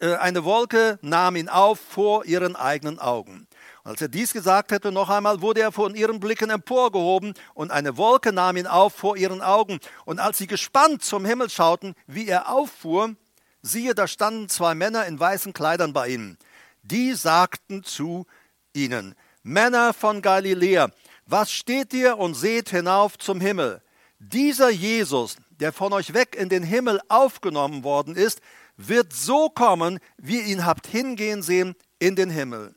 eine 0.00 0.44
Wolke 0.44 0.98
nahm 1.02 1.36
ihn 1.36 1.48
auf 1.48 1.80
vor 1.80 2.24
ihren 2.24 2.56
eigenen 2.56 2.98
Augen. 2.98 3.46
Und 3.82 3.92
als 3.92 4.02
er 4.02 4.08
dies 4.08 4.32
gesagt 4.32 4.72
hatte, 4.72 4.92
noch 4.92 5.08
einmal 5.08 5.40
wurde 5.40 5.60
er 5.60 5.72
von 5.72 5.94
ihren 5.94 6.20
Blicken 6.20 6.50
emporgehoben 6.50 7.34
und 7.54 7.70
eine 7.70 7.96
Wolke 7.96 8.32
nahm 8.32 8.56
ihn 8.56 8.66
auf 8.66 8.94
vor 8.94 9.16
ihren 9.16 9.42
Augen. 9.42 9.78
Und 10.04 10.18
als 10.18 10.38
sie 10.38 10.46
gespannt 10.46 11.04
zum 11.04 11.24
Himmel 11.24 11.50
schauten, 11.50 11.94
wie 12.06 12.26
er 12.26 12.50
auffuhr, 12.50 13.14
siehe, 13.62 13.94
da 13.94 14.06
standen 14.08 14.48
zwei 14.48 14.74
Männer 14.74 15.06
in 15.06 15.18
weißen 15.18 15.52
Kleidern 15.52 15.92
bei 15.92 16.08
ihnen. 16.08 16.36
Die 16.82 17.14
sagten 17.14 17.84
zu 17.84 18.26
ihnen, 18.72 19.14
Männer 19.42 19.94
von 19.94 20.20
Galiläa, 20.20 20.90
was 21.26 21.52
steht 21.52 21.92
ihr 21.92 22.18
und 22.18 22.34
seht 22.34 22.70
hinauf 22.70 23.18
zum 23.18 23.40
Himmel? 23.40 23.82
Dieser 24.18 24.70
Jesus, 24.70 25.36
der 25.50 25.72
von 25.72 25.92
euch 25.92 26.14
weg 26.14 26.36
in 26.36 26.48
den 26.48 26.62
Himmel 26.62 27.00
aufgenommen 27.08 27.84
worden 27.84 28.16
ist, 28.16 28.40
wird 28.76 29.12
so 29.12 29.48
kommen, 29.48 29.98
wie 30.16 30.40
ihr 30.40 30.46
ihn 30.46 30.66
habt 30.66 30.86
hingehen 30.86 31.42
sehen 31.42 31.74
in 31.98 32.16
den 32.16 32.30
Himmel. 32.30 32.74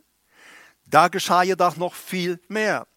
da 0.86 1.08
geschah 1.08 1.44
jedoch 1.44 1.78
noch 1.78 1.94
viel 1.94 2.40
mehr. 2.48 2.88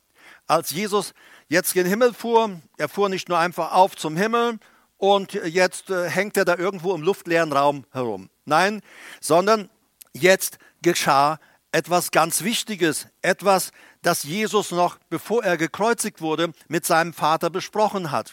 Als 0.47 0.71
Jesus 0.71 1.12
jetzt 1.49 1.75
gen 1.75 1.87
Himmel 1.87 2.15
fuhr, 2.15 2.61
er 2.79 2.88
fuhr 2.88 3.09
nicht 3.09 3.29
nur 3.29 3.38
einfach 3.38 3.73
auf 3.73 3.97
zum 3.97 4.17
Himmel 4.17 4.59
und 4.97 5.33
jetzt 5.33 5.91
äh, 5.91 6.09
hängt 6.09 6.37
er 6.37 6.45
da 6.45 6.57
irgendwo 6.57 6.95
im 6.95 7.03
luftleeren 7.03 7.53
Raum 7.53 7.85
herum. 7.91 8.31
Nein, 8.45 8.81
sondern 9.21 9.69
jetzt 10.12 10.59
geschah 10.81 11.38
etwas 11.73 12.11
ganz 12.11 12.43
Wichtiges, 12.43 13.09
etwas, 13.23 13.73
das 14.03 14.25
Jesus 14.25 14.71
noch, 14.71 14.99
bevor 15.09 15.43
er 15.45 15.57
gekreuzigt 15.57 16.21
wurde, 16.21 16.53
mit 16.69 16.85
seinem 16.85 17.12
Vater 17.12 17.51
besprochen 17.51 18.11
hat. 18.11 18.33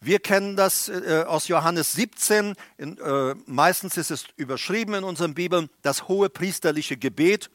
Wir 0.00 0.20
kennen 0.20 0.56
das 0.56 0.88
äh, 0.88 1.24
aus 1.26 1.48
Johannes 1.48 1.92
17, 1.92 2.54
in, 2.76 2.98
äh, 2.98 3.34
meistens 3.46 3.96
ist 3.96 4.12
es 4.12 4.26
überschrieben 4.36 4.94
in 4.94 5.04
unseren 5.04 5.34
Bibeln, 5.34 5.70
das 5.82 6.06
hohe 6.06 6.30
priesterliche 6.30 6.96
Gebet. 6.96 7.50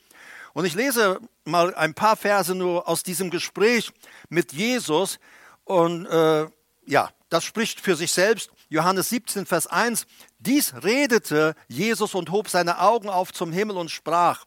Und 0.54 0.66
ich 0.66 0.76
lese 0.76 1.20
mal 1.46 1.74
ein 1.74 1.94
paar 1.94 2.18
Verse 2.18 2.54
nur 2.54 2.88
aus 2.88 3.04
diesem 3.04 3.30
Gespräch 3.30 3.92
mit 4.30 4.52
Jesus. 4.52 5.20
Und 5.64 6.06
äh, 6.06 6.48
ja, 6.86 7.10
das 7.30 7.46
spricht 7.46 7.80
für 7.80 7.96
sich 7.96 8.12
selbst. 8.12 8.52
Johannes 8.70 9.10
17, 9.10 9.46
Vers 9.46 9.68
1. 9.68 10.06
Dies 10.40 10.74
redete 10.84 11.56
Jesus 11.70 12.14
und 12.14 12.30
hob 12.30 12.50
seine 12.50 12.82
Augen 12.82 13.10
auf 13.10 13.32
zum 13.32 13.52
Himmel 13.54 13.78
und 13.78 13.90
sprach, 13.90 14.46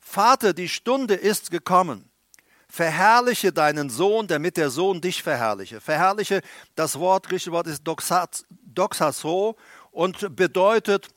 Vater, 0.00 0.54
die 0.54 0.68
Stunde 0.68 1.14
ist 1.14 1.50
gekommen. 1.50 2.07
Verherrliche 2.70 3.52
deinen 3.52 3.88
Sohn, 3.88 4.26
damit 4.26 4.56
der 4.58 4.70
Sohn 4.70 5.00
dich 5.00 5.22
verherrliche. 5.22 5.80
Verherrliche, 5.80 6.42
das 6.74 6.98
Wort, 6.98 7.28
griechische 7.28 7.52
Wort 7.52 7.66
ist 7.66 7.82
doxaso 7.84 9.56
und 9.90 10.36
bedeutet, 10.36 11.08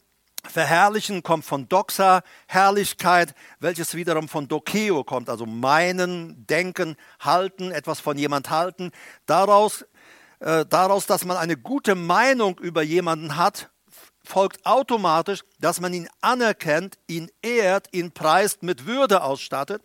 verherrlichen 0.49 1.23
kommt 1.23 1.45
von 1.45 1.67
doxa, 1.67 2.23
Herrlichkeit, 2.47 3.35
welches 3.59 3.95
wiederum 3.95 4.27
von 4.27 4.47
dokeo 4.47 5.03
kommt, 5.03 5.29
also 5.29 5.45
meinen, 5.45 6.47
denken, 6.47 6.95
halten, 7.19 7.71
etwas 7.71 7.99
von 7.99 8.17
jemand 8.17 8.49
halten. 8.49 8.91
Daraus, 9.25 9.85
äh, 10.39 10.65
daraus, 10.65 11.05
dass 11.05 11.25
man 11.25 11.37
eine 11.37 11.57
gute 11.57 11.95
Meinung 11.95 12.57
über 12.59 12.81
jemanden 12.81 13.35
hat, 13.35 13.69
folgt 14.23 14.65
automatisch, 14.65 15.43
dass 15.59 15.81
man 15.81 15.93
ihn 15.93 16.07
anerkennt, 16.21 16.97
ihn 17.07 17.29
ehrt, 17.41 17.87
ihn 17.91 18.11
preist, 18.11 18.63
mit 18.63 18.85
Würde 18.85 19.23
ausstattet. 19.23 19.83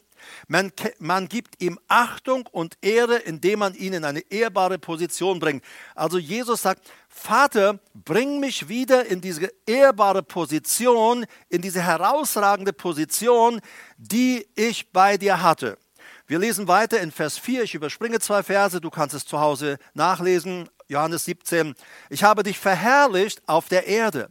Man, 0.49 0.73
man, 0.99 1.29
gibt 1.29 1.63
ihm 1.63 1.79
Achtung 1.89 2.47
und 2.51 2.77
Ehre, 2.81 3.17
indem 3.17 3.61
man 3.61 3.75
ihn 3.75 3.93
in 3.93 4.05
eine 4.05 4.21
ehrbare 4.31 4.79
Position 4.79 5.39
bringt. 5.39 5.65
Also 5.95 6.19
Jesus 6.19 6.63
sagt, 6.63 6.83
Vater, 7.09 7.79
bring 7.95 8.41
mich 8.41 8.69
wieder 8.69 9.07
in 9.07 9.21
diese 9.21 9.51
ehrbare 9.67 10.23
Position, 10.23 11.27
in 11.49 11.63
diese 11.63 11.83
herausragende 11.83 12.73
Position, 12.73 13.61
die 13.97 14.47
ich 14.55 14.93
bei 14.93 15.17
dir 15.17 15.43
hatte. 15.43 15.79
Wir 16.27 16.39
lesen 16.39 16.67
weiter 16.67 17.01
in 17.01 17.13
Vers 17.13 17.39
4. 17.39 17.63
Ich 17.63 17.75
überspringe 17.75 18.19
zwei 18.19 18.43
Verse, 18.43 18.81
du 18.81 18.91
kannst 18.91 19.15
es 19.15 19.25
zu 19.25 19.41
Hause 19.41 19.79
nachlesen. 19.95 20.69
Johannes 20.89 21.25
17. 21.25 21.75
Ich 22.11 22.23
habe 22.23 22.43
dich 22.43 22.59
verherrlicht 22.59 23.43
auf 23.49 23.69
der 23.69 23.87
Erde. 23.87 24.31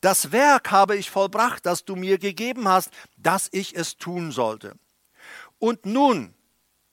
Das 0.00 0.32
Werk 0.32 0.70
habe 0.70 0.96
ich 0.96 1.10
vollbracht, 1.10 1.66
das 1.66 1.84
du 1.84 1.96
mir 1.96 2.18
gegeben 2.18 2.68
hast, 2.68 2.90
dass 3.16 3.48
ich 3.52 3.74
es 3.74 3.96
tun 3.96 4.32
sollte. 4.32 4.74
Und 5.64 5.86
nun 5.86 6.34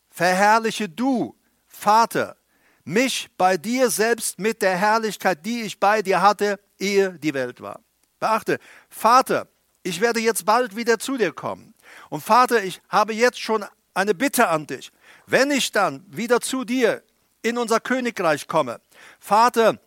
verherrliche 0.09 0.87
du, 0.87 1.35
Vater, 1.67 2.37
mich 2.85 3.29
bei 3.37 3.57
dir 3.57 3.89
selbst 3.89 4.39
mit 4.39 4.61
der 4.61 4.77
Herrlichkeit, 4.77 5.45
die 5.45 5.63
ich 5.63 5.77
bei 5.77 6.01
dir 6.01 6.21
hatte, 6.21 6.57
ehe 6.79 7.19
die 7.19 7.33
Welt 7.33 7.59
war. 7.59 7.81
Beachte, 8.17 8.59
Vater, 8.87 9.49
ich 9.83 9.99
werde 9.99 10.21
jetzt 10.21 10.45
bald 10.45 10.73
wieder 10.77 10.99
zu 10.99 11.17
dir 11.17 11.33
kommen. 11.33 11.73
Und 12.09 12.23
Vater, 12.23 12.63
ich 12.63 12.81
habe 12.87 13.11
jetzt 13.11 13.41
schon 13.41 13.65
eine 13.93 14.15
Bitte 14.15 14.47
an 14.47 14.67
dich. 14.67 14.93
Wenn 15.25 15.51
ich 15.51 15.73
dann 15.73 16.05
wieder 16.07 16.39
zu 16.39 16.63
dir 16.63 17.03
in 17.41 17.57
unser 17.57 17.81
Königreich 17.81 18.47
komme, 18.47 18.79
Vater, 19.19 19.81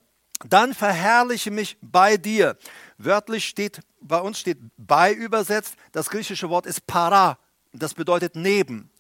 dann 0.47 0.75
verherrliche 0.75 1.51
mich 1.51 1.79
bei 1.81 2.19
dir. 2.19 2.59
Wörtlich 2.99 3.47
steht, 3.49 3.81
bei 4.03 4.19
uns 4.19 4.41
steht 4.41 4.59
bei 4.77 5.11
übersetzt, 5.11 5.75
das 5.93 6.11
griechische 6.11 6.51
Wort 6.51 6.67
ist 6.67 6.87
para, 6.87 7.39
das 7.75 7.95
bedeutet 7.95 8.37
neben. 8.37 8.91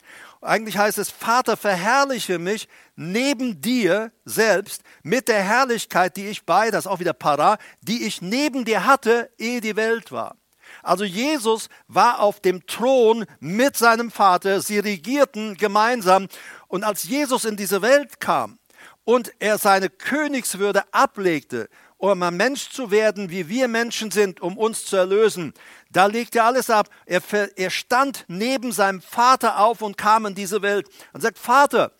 Eigentlich 0.40 0.76
heißt 0.76 0.98
es, 0.98 1.10
Vater, 1.10 1.56
verherrliche 1.56 2.38
mich 2.38 2.68
neben 2.96 3.60
dir 3.60 4.12
selbst 4.24 4.82
mit 5.02 5.28
der 5.28 5.42
Herrlichkeit, 5.42 6.16
die 6.16 6.26
ich 6.26 6.44
bei, 6.44 6.70
das 6.70 6.84
ist 6.84 6.90
auch 6.90 7.00
wieder 7.00 7.14
para, 7.14 7.58
die 7.80 8.04
ich 8.04 8.20
neben 8.20 8.64
dir 8.64 8.84
hatte, 8.84 9.30
ehe 9.38 9.60
die 9.60 9.76
Welt 9.76 10.12
war. 10.12 10.37
Also 10.82 11.04
Jesus 11.04 11.68
war 11.88 12.20
auf 12.20 12.40
dem 12.40 12.66
Thron 12.66 13.24
mit 13.40 13.76
seinem 13.76 14.10
Vater, 14.10 14.60
sie 14.60 14.78
regierten 14.78 15.56
gemeinsam. 15.56 16.28
Und 16.68 16.84
als 16.84 17.04
Jesus 17.04 17.44
in 17.44 17.56
diese 17.56 17.80
Welt 17.80 18.20
kam 18.20 18.58
und 19.04 19.32
er 19.38 19.58
seine 19.58 19.88
Königswürde 19.88 20.82
ablegte, 20.92 21.68
um 22.12 22.22
ein 22.22 22.36
Mensch 22.36 22.70
zu 22.70 22.90
werden, 22.90 23.30
wie 23.30 23.48
wir 23.48 23.68
Menschen 23.68 24.10
sind, 24.10 24.40
um 24.40 24.58
uns 24.58 24.84
zu 24.84 24.96
erlösen, 24.96 25.54
da 25.90 26.06
legt 26.06 26.34
er 26.36 26.44
alles 26.44 26.70
ab. 26.70 26.88
Er, 27.06 27.22
er 27.56 27.70
stand 27.70 28.24
neben 28.28 28.72
seinem 28.72 29.00
Vater 29.00 29.60
auf 29.60 29.82
und 29.82 29.96
kam 29.96 30.26
in 30.26 30.34
diese 30.34 30.62
Welt 30.62 30.88
und 31.12 31.20
sagt, 31.20 31.38
Vater, 31.38 31.92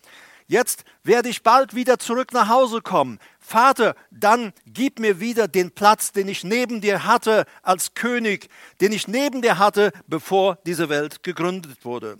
jetzt 0.47 0.83
werde 1.03 1.29
ich 1.29 1.43
bald 1.43 1.75
wieder 1.75 1.97
zurück 1.97 2.33
nach 2.33 2.49
Hause 2.49 2.81
kommen. 2.81 3.19
Vater, 3.39 3.95
dann 4.11 4.53
gib 4.65 4.99
mir 4.99 5.19
wieder 5.19 5.47
den 5.47 5.71
Platz, 5.71 6.11
den 6.11 6.27
ich 6.27 6.43
neben 6.43 6.81
dir 6.81 7.05
hatte 7.05 7.45
als 7.61 7.93
König, 7.93 8.49
den 8.81 8.91
ich 8.91 9.07
neben 9.07 9.41
dir 9.41 9.59
hatte, 9.59 9.91
bevor 10.07 10.57
diese 10.65 10.89
Welt 10.89 11.23
gegründet 11.23 11.85
wurde. 11.85 12.17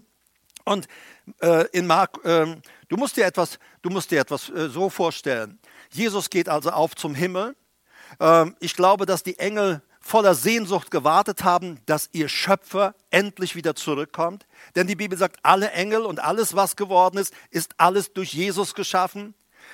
Und 0.64 0.88
äh, 1.42 1.68
in 1.72 1.88
Mark, 1.88 2.24
äh, 2.26 2.56
du 2.88 2.98
musst 2.98 3.18
dir 3.18 3.26
etwas, 3.26 3.60
du 3.82 3.90
musst 3.90 4.12
dir 4.12 4.20
etwas 4.20 4.50
äh, 4.50 4.70
so 4.70 4.90
vorstellen. 4.90 5.60
Jesus 5.92 6.30
geht 6.30 6.50
also 6.50 6.72
auf 6.72 6.96
zum 6.96 7.14
Himmel. 7.14 7.56
Ähm, 8.20 8.56
ich 8.60 8.76
glaube, 8.76 9.06
dass 9.06 9.24
die 9.24 9.40
Engel 9.40 9.82
voller 10.06 10.36
Sehnsucht 10.36 10.92
gewartet 10.92 11.44
haben, 11.44 11.80
dass 11.88 12.10
ihr 12.12 12.30
Schöpfer 12.30 12.94
endlich 13.10 13.56
wieder 13.56 13.76
zurückkommt. 13.76 14.46
Denn 14.76 14.86
die 14.86 14.96
Bibel 14.96 15.18
sagt, 15.18 15.38
alle 15.42 15.72
Engel 15.72 16.06
und 16.06 16.20
alles, 16.20 16.56
was 16.56 16.76
geworden 16.76 17.18
ist, 17.18 17.34
ist 17.50 17.72
alles 17.78 18.14
durch 18.14 18.32
Jesus 18.32 18.76
geschaffen. 18.76 19.34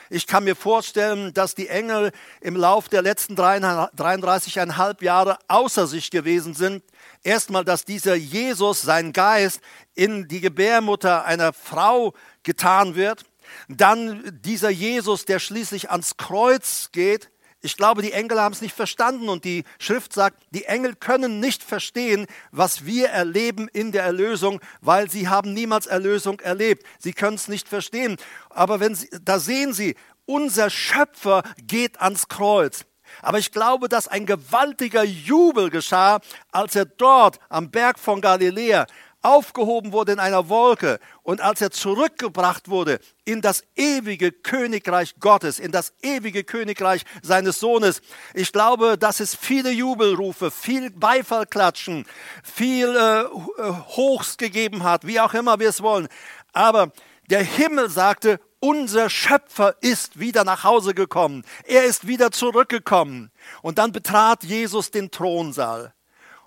Ich 0.10 0.28
kann 0.28 0.46
mir 0.46 0.56
vorstellen, 0.56 1.34
dass 1.34 1.54
die 1.54 1.68
Engel 1.68 2.12
im 2.40 2.56
Lauf 2.56 2.88
der 2.88 3.02
letzten 3.02 3.36
33,5 3.36 5.04
Jahre 5.04 5.38
außer 5.50 5.86
sich 5.86 6.12
gewesen 6.12 6.54
sind. 6.54 6.82
Erstmal, 7.24 7.66
dass 7.66 7.84
dieser 7.84 8.16
Jesus, 8.16 8.82
sein 8.82 9.12
Geist, 9.12 9.60
in 9.96 10.30
die 10.30 10.40
Gebärmutter 10.40 11.26
einer 11.26 11.52
Frau 11.52 12.14
getan 12.44 12.96
wird. 12.96 13.26
Dann 13.68 14.40
dieser 14.46 14.70
Jesus, 14.70 15.26
der 15.26 15.40
schließlich 15.40 15.92
ans 15.92 16.16
Kreuz 16.16 16.90
geht 16.94 17.31
ich 17.62 17.78
glaube, 17.78 18.02
die 18.02 18.12
Engel 18.12 18.42
haben 18.42 18.54
es 18.54 18.62
nicht 18.62 18.76
verstanden 18.76 19.30
und 19.30 19.46
die 19.46 19.64
Schrift 19.78 20.14
sagt, 20.14 20.44
die 20.50 20.66
Engel 20.66 20.96
können 20.96 21.40
nicht 21.40 21.64
verstehen, 21.64 22.26
was 22.52 22.86
wir 22.86 23.10
erleben 23.10 23.68
in 23.68 23.92
der 23.92 24.04
Erlösung, 24.04 24.60
weil 24.82 25.10
sie 25.12 25.28
haben 25.28 25.54
niemals 25.54 25.86
Erlösung 25.86 26.40
erlebt. 26.40 26.86
Sie 26.98 27.14
können 27.14 27.36
es 27.36 27.48
nicht 27.48 27.68
verstehen. 27.68 28.18
Aber 28.50 28.80
wenn 28.80 28.96
sie, 28.96 29.10
da 29.24 29.40
sehen 29.40 29.74
sie, 29.74 29.96
unser 30.26 30.72
Schöpfer 30.72 31.44
geht 31.62 32.02
ans 32.02 32.28
Kreuz. 32.28 32.86
Aber 33.22 33.38
ich 33.38 33.52
glaube, 33.52 33.90
dass 33.90 34.08
ein 34.08 34.26
gewaltiger 34.26 35.04
Jubel 35.04 35.70
geschah, 35.70 36.20
als 36.52 36.76
er 36.76 36.86
dort 36.86 37.40
am 37.50 37.70
Berg 37.70 38.00
von 38.00 38.22
Galiläa 38.22 38.88
aufgehoben 39.22 39.92
wurde 39.92 40.14
in 40.14 40.20
einer 40.20 40.50
Wolke 40.50 41.00
und 41.24 41.42
als 41.42 41.62
er 41.62 41.72
zurückgebracht 41.72 42.70
wurde 42.70 43.00
in 43.26 43.42
das 43.42 43.64
ewige 43.76 44.32
Königreich 44.32 45.16
Gottes, 45.20 45.60
in 45.60 45.72
das 45.72 45.94
ewige 46.02 46.44
Königreich 46.44 47.04
seines 47.22 47.60
Sohnes. 47.60 48.02
Ich 48.34 48.52
glaube, 48.52 48.98
dass 48.98 49.20
es 49.20 49.36
viele 49.36 49.72
Jubelrufe, 49.72 50.52
viel 50.52 50.90
Beifallklatschen, 50.90 52.06
viel 52.44 52.96
äh, 52.96 53.64
Hochs 53.96 54.38
gegeben 54.38 54.84
hat, 54.84 55.06
wie 55.06 55.20
auch 55.20 55.34
immer 55.34 55.60
wir 55.60 55.70
es 55.70 55.82
wollen. 55.82 56.08
Aber 56.54 56.92
der 57.30 57.44
Himmel 57.44 57.90
sagte, 57.90 58.40
unser 58.60 59.10
Schöpfer 59.10 59.76
ist 59.82 60.20
wieder 60.20 60.44
nach 60.44 60.64
Hause 60.64 60.94
gekommen. 60.94 61.44
Er 61.64 61.86
ist 61.86 62.06
wieder 62.06 62.32
zurückgekommen. 62.32 63.32
Und 63.62 63.80
dann 63.80 63.92
betrat 63.92 64.44
Jesus 64.44 64.92
den 64.92 65.10
Thronsaal. 65.10 65.94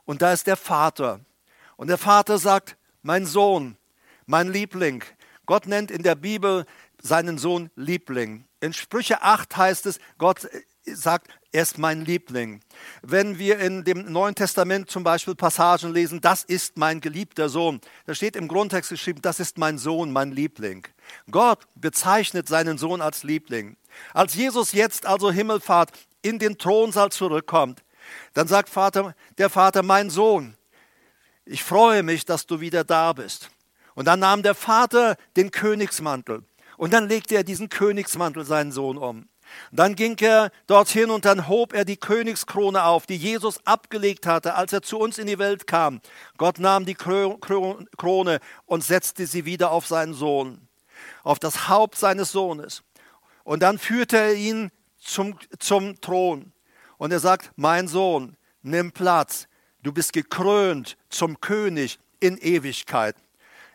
Und 0.04 0.22
da 0.22 0.32
ist 0.32 0.46
der 0.46 0.56
Vater. 0.56 1.20
Und 1.76 1.88
der 1.88 1.98
Vater 1.98 2.38
sagt, 2.38 2.76
mein 3.02 3.26
Sohn, 3.26 3.76
mein 4.26 4.52
Liebling. 4.52 5.04
Gott 5.46 5.66
nennt 5.66 5.90
in 5.90 6.02
der 6.02 6.14
Bibel 6.14 6.64
seinen 7.02 7.38
Sohn 7.38 7.70
Liebling. 7.76 8.46
In 8.60 8.72
Sprüche 8.72 9.22
8 9.22 9.56
heißt 9.56 9.86
es, 9.86 9.98
Gott 10.16 10.48
sagt, 10.86 11.28
er 11.52 11.62
ist 11.62 11.78
mein 11.78 12.04
Liebling. 12.04 12.60
Wenn 13.02 13.38
wir 13.38 13.58
in 13.58 13.84
dem 13.84 14.10
Neuen 14.10 14.34
Testament 14.34 14.90
zum 14.90 15.04
Beispiel 15.04 15.34
Passagen 15.34 15.92
lesen, 15.92 16.20
das 16.20 16.42
ist 16.42 16.76
mein 16.76 17.00
geliebter 17.00 17.48
Sohn, 17.48 17.80
da 18.06 18.14
steht 18.14 18.36
im 18.36 18.48
Grundtext 18.48 18.90
geschrieben, 18.90 19.22
das 19.22 19.38
ist 19.38 19.56
mein 19.58 19.78
Sohn, 19.78 20.12
mein 20.12 20.32
Liebling. 20.32 20.86
Gott 21.30 21.60
bezeichnet 21.74 22.48
seinen 22.48 22.76
Sohn 22.76 23.00
als 23.00 23.22
Liebling. 23.22 23.76
Als 24.12 24.34
Jesus 24.34 24.72
jetzt 24.72 25.06
also 25.06 25.30
Himmelfahrt 25.30 25.92
in 26.22 26.38
den 26.38 26.58
Thronsaal 26.58 27.12
zurückkommt, 27.12 27.84
dann 28.32 28.48
sagt 28.48 28.68
Vater, 28.68 29.14
der 29.38 29.50
Vater, 29.50 29.82
mein 29.82 30.10
Sohn, 30.10 30.56
ich 31.44 31.62
freue 31.62 32.02
mich, 32.02 32.24
dass 32.24 32.46
du 32.46 32.60
wieder 32.60 32.84
da 32.84 33.12
bist. 33.12 33.50
Und 33.94 34.06
dann 34.06 34.20
nahm 34.20 34.42
der 34.42 34.54
Vater 34.54 35.16
den 35.36 35.50
Königsmantel 35.50 36.42
und 36.76 36.92
dann 36.92 37.08
legte 37.08 37.36
er 37.36 37.44
diesen 37.44 37.68
Königsmantel 37.68 38.44
seinen 38.44 38.72
Sohn 38.72 38.98
um. 38.98 39.28
Dann 39.70 39.94
ging 39.94 40.16
er 40.20 40.50
dorthin 40.66 41.10
und 41.10 41.24
dann 41.24 41.48
hob 41.48 41.74
er 41.74 41.84
die 41.84 41.96
Königskrone 41.96 42.84
auf, 42.84 43.06
die 43.06 43.16
Jesus 43.16 43.64
abgelegt 43.66 44.26
hatte, 44.26 44.54
als 44.54 44.72
er 44.72 44.82
zu 44.82 44.98
uns 44.98 45.18
in 45.18 45.26
die 45.26 45.38
Welt 45.38 45.66
kam. 45.66 46.00
Gott 46.38 46.58
nahm 46.58 46.86
die 46.86 46.94
Krone 46.94 48.40
und 48.66 48.84
setzte 48.84 49.26
sie 49.26 49.44
wieder 49.44 49.70
auf 49.70 49.86
seinen 49.86 50.14
Sohn, 50.14 50.66
auf 51.22 51.38
das 51.38 51.68
Haupt 51.68 51.96
seines 51.96 52.32
Sohnes. 52.32 52.82
Und 53.44 53.62
dann 53.62 53.78
führte 53.78 54.16
er 54.16 54.34
ihn 54.34 54.70
zum, 54.98 55.38
zum 55.58 56.00
Thron. 56.00 56.52
Und 56.96 57.12
er 57.12 57.20
sagt, 57.20 57.52
mein 57.56 57.86
Sohn, 57.86 58.36
nimm 58.62 58.92
Platz. 58.92 59.46
Du 59.84 59.92
bist 59.92 60.14
gekrönt 60.14 60.96
zum 61.10 61.42
König 61.42 61.98
in 62.18 62.38
Ewigkeit. 62.38 63.16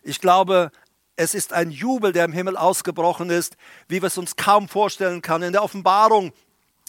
Ich 0.01 0.19
glaube, 0.19 0.71
es 1.15 1.35
ist 1.35 1.53
ein 1.53 1.69
Jubel, 1.69 2.13
der 2.13 2.25
im 2.25 2.33
Himmel 2.33 2.57
ausgebrochen 2.57 3.29
ist, 3.29 3.55
wie 3.87 4.01
wir 4.01 4.07
es 4.07 4.17
uns 4.17 4.35
kaum 4.35 4.67
vorstellen 4.67 5.21
können. 5.21 5.43
In 5.43 5.51
der 5.51 5.63
Offenbarung 5.63 6.33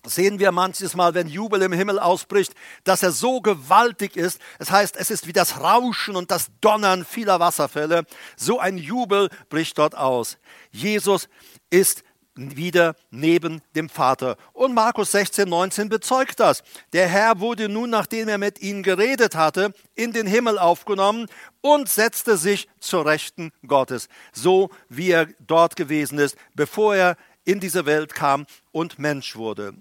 sehen 0.06 0.38
wir 0.38 0.52
manches 0.52 0.96
Mal, 0.96 1.12
wenn 1.12 1.28
Jubel 1.28 1.60
im 1.60 1.74
Himmel 1.74 1.98
ausbricht, 1.98 2.54
dass 2.84 3.02
er 3.02 3.12
so 3.12 3.42
gewaltig 3.42 4.16
ist. 4.16 4.40
Es 4.58 4.70
heißt, 4.70 4.96
es 4.96 5.10
ist 5.10 5.26
wie 5.26 5.34
das 5.34 5.60
Rauschen 5.60 6.16
und 6.16 6.30
das 6.30 6.46
Donnern 6.62 7.04
vieler 7.04 7.40
Wasserfälle. 7.40 8.06
So 8.38 8.58
ein 8.58 8.78
Jubel 8.78 9.28
bricht 9.50 9.76
dort 9.76 9.94
aus. 9.94 10.38
Jesus 10.70 11.28
ist 11.68 12.04
wieder 12.40 12.94
neben 13.10 13.60
dem 13.74 13.88
Vater. 13.88 14.36
Und 14.52 14.74
Markus 14.74 15.12
16, 15.12 15.48
19 15.48 15.88
bezeugt 15.88 16.40
das. 16.40 16.62
Der 16.92 17.08
Herr 17.08 17.40
wurde 17.40 17.68
nun, 17.68 17.90
nachdem 17.90 18.28
er 18.28 18.38
mit 18.38 18.60
ihnen 18.62 18.82
geredet 18.82 19.34
hatte, 19.34 19.74
in 19.94 20.12
den 20.12 20.26
Himmel 20.26 20.58
aufgenommen 20.58 21.26
und 21.60 21.88
setzte 21.88 22.36
sich 22.36 22.68
zur 22.80 23.06
Rechten 23.06 23.52
Gottes, 23.66 24.08
so 24.32 24.70
wie 24.88 25.10
er 25.10 25.28
dort 25.40 25.76
gewesen 25.76 26.18
ist, 26.18 26.36
bevor 26.54 26.96
er 26.96 27.16
in 27.44 27.60
diese 27.60 27.86
Welt 27.86 28.14
kam 28.14 28.46
und 28.72 28.98
Mensch 28.98 29.36
wurde. 29.36 29.74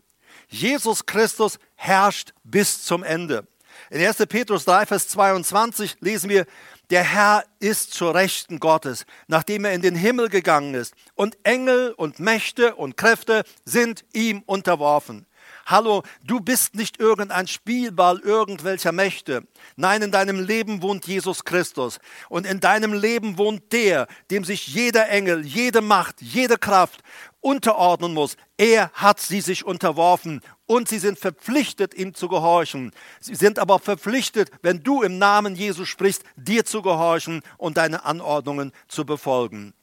Jesus 0.50 1.06
Christus 1.06 1.60
herrscht 1.76 2.34
bis 2.44 2.84
zum 2.84 3.04
Ende. 3.04 3.48
In 3.90 4.06
1. 4.06 4.18
Petrus 4.28 4.66
3, 4.66 4.86
Vers 4.86 5.08
22 5.10 5.98
lesen 6.00 6.30
wir, 6.30 6.46
der 6.90 7.04
Herr 7.04 7.44
ist 7.60 7.94
zur 7.94 8.16
Rechten 8.16 8.60
Gottes, 8.60 9.06
nachdem 9.28 9.66
er 9.66 9.74
in 9.74 9.82
den 9.82 9.96
Himmel 9.96 10.30
gegangen 10.30 10.74
ist. 10.74 10.96
Und 11.14 11.38
Engel 11.44 11.92
und 11.92 12.20
Mächte 12.20 12.76
und 12.76 12.98
Kräfte 12.98 13.44
sind 13.64 14.06
ihm 14.14 14.42
unterworfen. 14.46 15.28
Hallo, 15.70 16.02
du 16.24 16.40
bist 16.40 16.74
nicht 16.74 17.00
irgendein 17.00 17.46
Spielball 17.46 18.18
irgendwelcher 18.22 18.92
Mächte. 18.92 19.44
Nein, 19.76 20.02
in 20.02 20.12
deinem 20.12 20.40
Leben 20.40 20.82
wohnt 20.82 21.06
Jesus 21.06 21.46
Christus. 21.46 22.00
Und 22.28 22.48
in 22.48 22.60
deinem 22.60 22.92
Leben 22.92 23.38
wohnt 23.38 23.72
der, 23.72 24.08
dem 24.32 24.44
sich 24.44 24.66
jeder 24.66 25.10
Engel, 25.10 25.46
jede 25.46 25.82
Macht, 25.82 26.24
jede 26.24 26.58
Kraft 26.58 27.04
unterordnen 27.40 28.16
muss. 28.16 28.36
Er 28.58 28.90
hat 28.94 29.20
sie 29.20 29.42
sich 29.42 29.64
unterworfen 29.64 30.42
und 30.66 30.90
sie 30.90 30.98
sind 30.98 31.20
verpflichtet, 31.20 31.94
ihm 31.94 32.16
zu 32.16 32.30
gehorchen. 32.30 32.92
Sie 33.20 33.36
sind 33.36 33.60
aber 33.60 33.78
verpflichtet, 33.78 34.50
wenn 34.64 34.82
du 34.82 35.04
im 35.04 35.20
Namen 35.20 35.56
Jesus 35.56 35.88
sprichst, 35.88 36.24
dir 36.36 36.66
zu 36.66 36.82
gehorchen 36.82 37.44
und 37.60 37.78
deine 37.78 38.06
Anordnungen 38.06 38.72
zu 38.88 39.06
befolgen. 39.06 39.76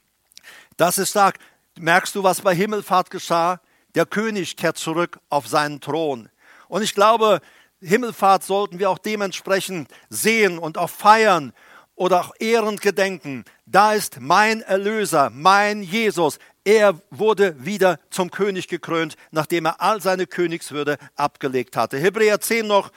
Das 0.77 0.99
ist 0.99 1.11
stark. 1.11 1.39
Merkst 1.79 2.17
du, 2.17 2.25
was 2.25 2.41
bei 2.41 2.57
Himmelfahrt 2.57 3.09
geschah? 3.09 3.61
Der 3.97 4.07
König 4.07 4.57
kehrt 4.57 4.77
zurück 4.77 5.19
auf 5.31 5.49
seinen 5.49 5.81
Thron. 5.81 6.29
Und 6.69 6.83
ich 6.83 6.95
glaube, 6.95 7.41
Himmelfahrt 7.81 8.45
sollten 8.45 8.79
wir 8.79 8.91
auch 8.91 8.99
dementsprechend 8.99 9.89
sehen 10.11 10.59
und 10.59 10.77
auch 10.77 10.91
feiern 10.91 11.53
oder 11.95 12.21
auch 12.21 12.35
ehrend 12.39 12.83
gedenken. 12.83 13.45
Da 13.65 13.95
ist 13.95 14.21
mein 14.21 14.61
Erlöser, 14.61 15.31
mein 15.31 15.83
Jesus. 15.83 16.39
Er 16.63 17.01
wurde 17.11 17.65
wieder 17.65 17.99
zum 18.11 18.31
König 18.31 18.69
gekrönt, 18.69 19.17
nachdem 19.31 19.65
er 19.65 19.81
all 19.81 20.03
seine 20.03 20.27
Königswürde 20.27 20.99
abgelegt 21.15 21.75
hatte. 21.75 21.97
Hebräer 21.99 22.39
10 22.39 22.67
noch, 22.67 22.93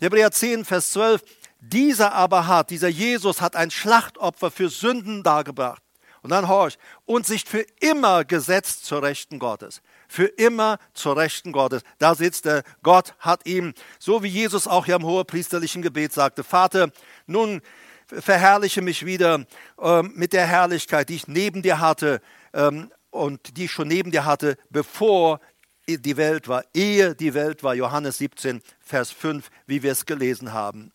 Hebräer 0.00 0.30
10, 0.30 0.64
Vers 0.64 0.92
12. 0.92 1.22
Dieser 1.60 2.14
aber 2.14 2.46
hat, 2.46 2.70
dieser 2.70 2.88
Jesus 2.88 3.42
hat 3.42 3.54
ein 3.54 3.70
Schlachtopfer 3.70 4.50
für 4.50 4.70
Sünden 4.70 5.22
dargebracht. 5.22 5.82
Und 6.22 6.30
dann 6.30 6.48
horch, 6.48 6.78
und 7.04 7.26
sich 7.26 7.44
für 7.44 7.64
immer 7.80 8.24
gesetzt 8.24 8.86
zur 8.86 9.02
Rechten 9.02 9.38
Gottes. 9.38 9.82
Für 10.08 10.24
immer 10.24 10.78
zur 10.94 11.16
Rechten 11.16 11.52
Gottes. 11.52 11.82
Da 11.98 12.14
sitzt 12.14 12.46
er. 12.46 12.62
Gott 12.82 13.14
hat 13.18 13.46
ihm, 13.46 13.74
so 13.98 14.22
wie 14.22 14.28
Jesus 14.28 14.66
auch 14.66 14.86
hier 14.86 14.96
im 14.96 15.04
hohepriesterlichen 15.04 15.82
Gebet 15.82 16.12
sagte, 16.12 16.42
Vater, 16.42 16.90
nun 17.26 17.60
verherrliche 18.06 18.82
mich 18.82 19.04
wieder 19.04 19.44
ähm, 19.80 20.12
mit 20.14 20.32
der 20.32 20.46
Herrlichkeit, 20.46 21.10
die 21.10 21.16
ich 21.16 21.28
neben 21.28 21.62
dir 21.62 21.78
hatte 21.78 22.20
ähm, 22.54 22.90
und 23.10 23.56
die 23.56 23.66
ich 23.66 23.70
schon 23.70 23.88
neben 23.88 24.10
dir 24.10 24.24
hatte, 24.24 24.56
bevor 24.70 25.40
die 25.88 26.16
Welt 26.16 26.48
war, 26.48 26.64
ehe 26.74 27.14
die 27.14 27.32
Welt 27.32 27.62
war. 27.62 27.74
Johannes 27.74 28.18
17, 28.18 28.60
Vers 28.80 29.10
5, 29.10 29.48
wie 29.66 29.82
wir 29.82 29.92
es 29.92 30.04
gelesen 30.04 30.52
haben. 30.52 30.92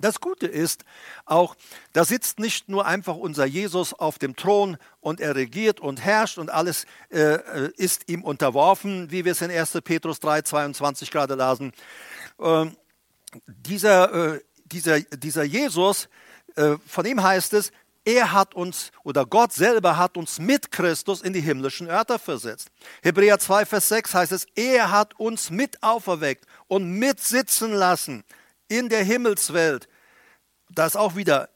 Das 0.00 0.20
Gute 0.20 0.46
ist 0.46 0.84
auch, 1.24 1.56
da 1.92 2.04
sitzt 2.04 2.38
nicht 2.38 2.68
nur 2.68 2.86
einfach 2.86 3.16
unser 3.16 3.46
Jesus 3.46 3.94
auf 3.94 4.18
dem 4.18 4.36
Thron 4.36 4.76
und 5.00 5.20
er 5.20 5.34
regiert 5.34 5.80
und 5.80 6.04
herrscht 6.04 6.38
und 6.38 6.50
alles 6.50 6.86
äh, 7.10 7.34
äh 7.34 7.72
ist 7.76 8.08
ihm 8.08 8.22
unterworfen, 8.22 9.10
wie 9.10 9.24
wir 9.24 9.32
es 9.32 9.42
in 9.42 9.50
1. 9.50 9.78
Petrus 9.84 10.20
3, 10.20 10.42
22 10.42 11.10
gerade 11.10 11.34
lasen. 11.34 11.72
Ähm, 12.40 12.76
dieser, 13.46 14.34
äh, 14.34 14.40
dieser, 14.64 15.00
dieser 15.00 15.44
Jesus, 15.44 16.08
äh, 16.56 16.76
von 16.86 17.06
ihm 17.06 17.22
heißt 17.22 17.54
es, 17.54 17.72
er 18.04 18.32
hat 18.32 18.54
uns 18.54 18.92
oder 19.02 19.26
Gott 19.26 19.52
selber 19.52 19.96
hat 19.96 20.16
uns 20.16 20.38
mit 20.38 20.70
Christus 20.70 21.22
in 21.22 21.32
die 21.32 21.40
himmlischen 21.40 21.88
Örter 21.88 22.20
versetzt. 22.20 22.68
Hebräer 23.02 23.40
2, 23.40 23.66
Vers 23.66 23.88
6 23.88 24.14
heißt 24.14 24.32
es, 24.32 24.46
er 24.54 24.92
hat 24.92 25.18
uns 25.18 25.50
mit 25.50 25.82
auferweckt 25.82 26.46
und 26.68 26.88
mitsitzen 26.88 27.72
lassen 27.72 28.22
in 28.68 28.88
der 28.88 29.04
Himmelswelt. 29.04 29.88
Da 30.70 30.86
ist 30.86 30.96
auch 30.96 31.16
wieder 31.16 31.48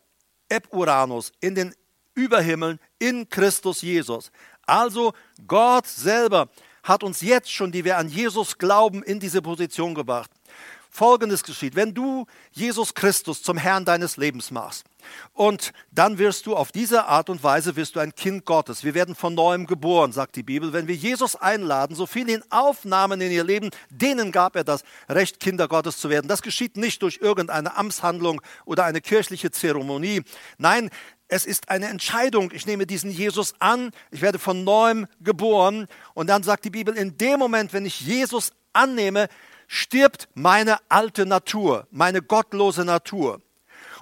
Ep-Uranus 0.48 1.32
in 1.40 1.54
den 1.54 1.74
Überhimmeln 2.14 2.78
in 2.98 3.28
Christus 3.28 3.82
Jesus. 3.82 4.30
Also 4.62 5.12
Gott 5.46 5.86
selber 5.86 6.48
hat 6.82 7.02
uns 7.02 7.20
jetzt 7.20 7.52
schon, 7.52 7.72
die 7.72 7.84
wir 7.84 7.98
an 7.98 8.08
Jesus 8.08 8.58
glauben, 8.58 9.02
in 9.02 9.20
diese 9.20 9.42
Position 9.42 9.94
gebracht. 9.94 10.30
Folgendes 10.90 11.44
geschieht, 11.44 11.76
wenn 11.76 11.94
du 11.94 12.26
Jesus 12.50 12.94
Christus 12.94 13.42
zum 13.42 13.56
Herrn 13.56 13.84
deines 13.84 14.16
Lebens 14.16 14.50
machst 14.50 14.84
und 15.32 15.72
dann 15.92 16.18
wirst 16.18 16.46
du 16.46 16.56
auf 16.56 16.72
diese 16.72 17.06
Art 17.06 17.30
und 17.30 17.42
Weise 17.42 17.76
wirst 17.76 17.96
du 17.96 18.00
ein 18.00 18.14
Kind 18.14 18.44
Gottes. 18.44 18.84
Wir 18.84 18.94
werden 18.94 19.14
von 19.14 19.34
neuem 19.34 19.66
geboren, 19.66 20.12
sagt 20.12 20.36
die 20.36 20.42
Bibel. 20.42 20.72
Wenn 20.72 20.88
wir 20.88 20.94
Jesus 20.94 21.36
einladen, 21.36 21.96
so 21.96 22.06
viele 22.06 22.32
ihn 22.32 22.44
aufnahmen 22.50 23.20
in 23.20 23.30
ihr 23.30 23.44
Leben, 23.44 23.70
denen 23.88 24.32
gab 24.32 24.56
er 24.56 24.64
das 24.64 24.82
Recht, 25.08 25.40
Kinder 25.40 25.68
Gottes 25.68 25.98
zu 25.98 26.10
werden. 26.10 26.28
Das 26.28 26.42
geschieht 26.42 26.76
nicht 26.76 27.02
durch 27.02 27.18
irgendeine 27.22 27.76
Amtshandlung 27.76 28.42
oder 28.64 28.84
eine 28.84 29.00
kirchliche 29.00 29.50
Zeremonie. 29.50 30.22
Nein, 30.58 30.90
es 31.28 31.46
ist 31.46 31.68
eine 31.68 31.86
Entscheidung. 31.86 32.50
Ich 32.52 32.66
nehme 32.66 32.86
diesen 32.86 33.10
Jesus 33.10 33.54
an, 33.60 33.92
ich 34.10 34.20
werde 34.20 34.38
von 34.38 34.64
neuem 34.64 35.06
geboren. 35.20 35.86
Und 36.14 36.26
dann 36.26 36.42
sagt 36.42 36.64
die 36.64 36.70
Bibel, 36.70 36.96
in 36.96 37.16
dem 37.18 37.38
Moment, 37.38 37.72
wenn 37.72 37.86
ich 37.86 38.00
Jesus 38.00 38.52
annehme, 38.72 39.28
stirbt 39.72 40.28
meine 40.34 40.78
alte 40.88 41.26
Natur, 41.26 41.86
meine 41.92 42.22
gottlose 42.22 42.84
Natur. 42.84 43.40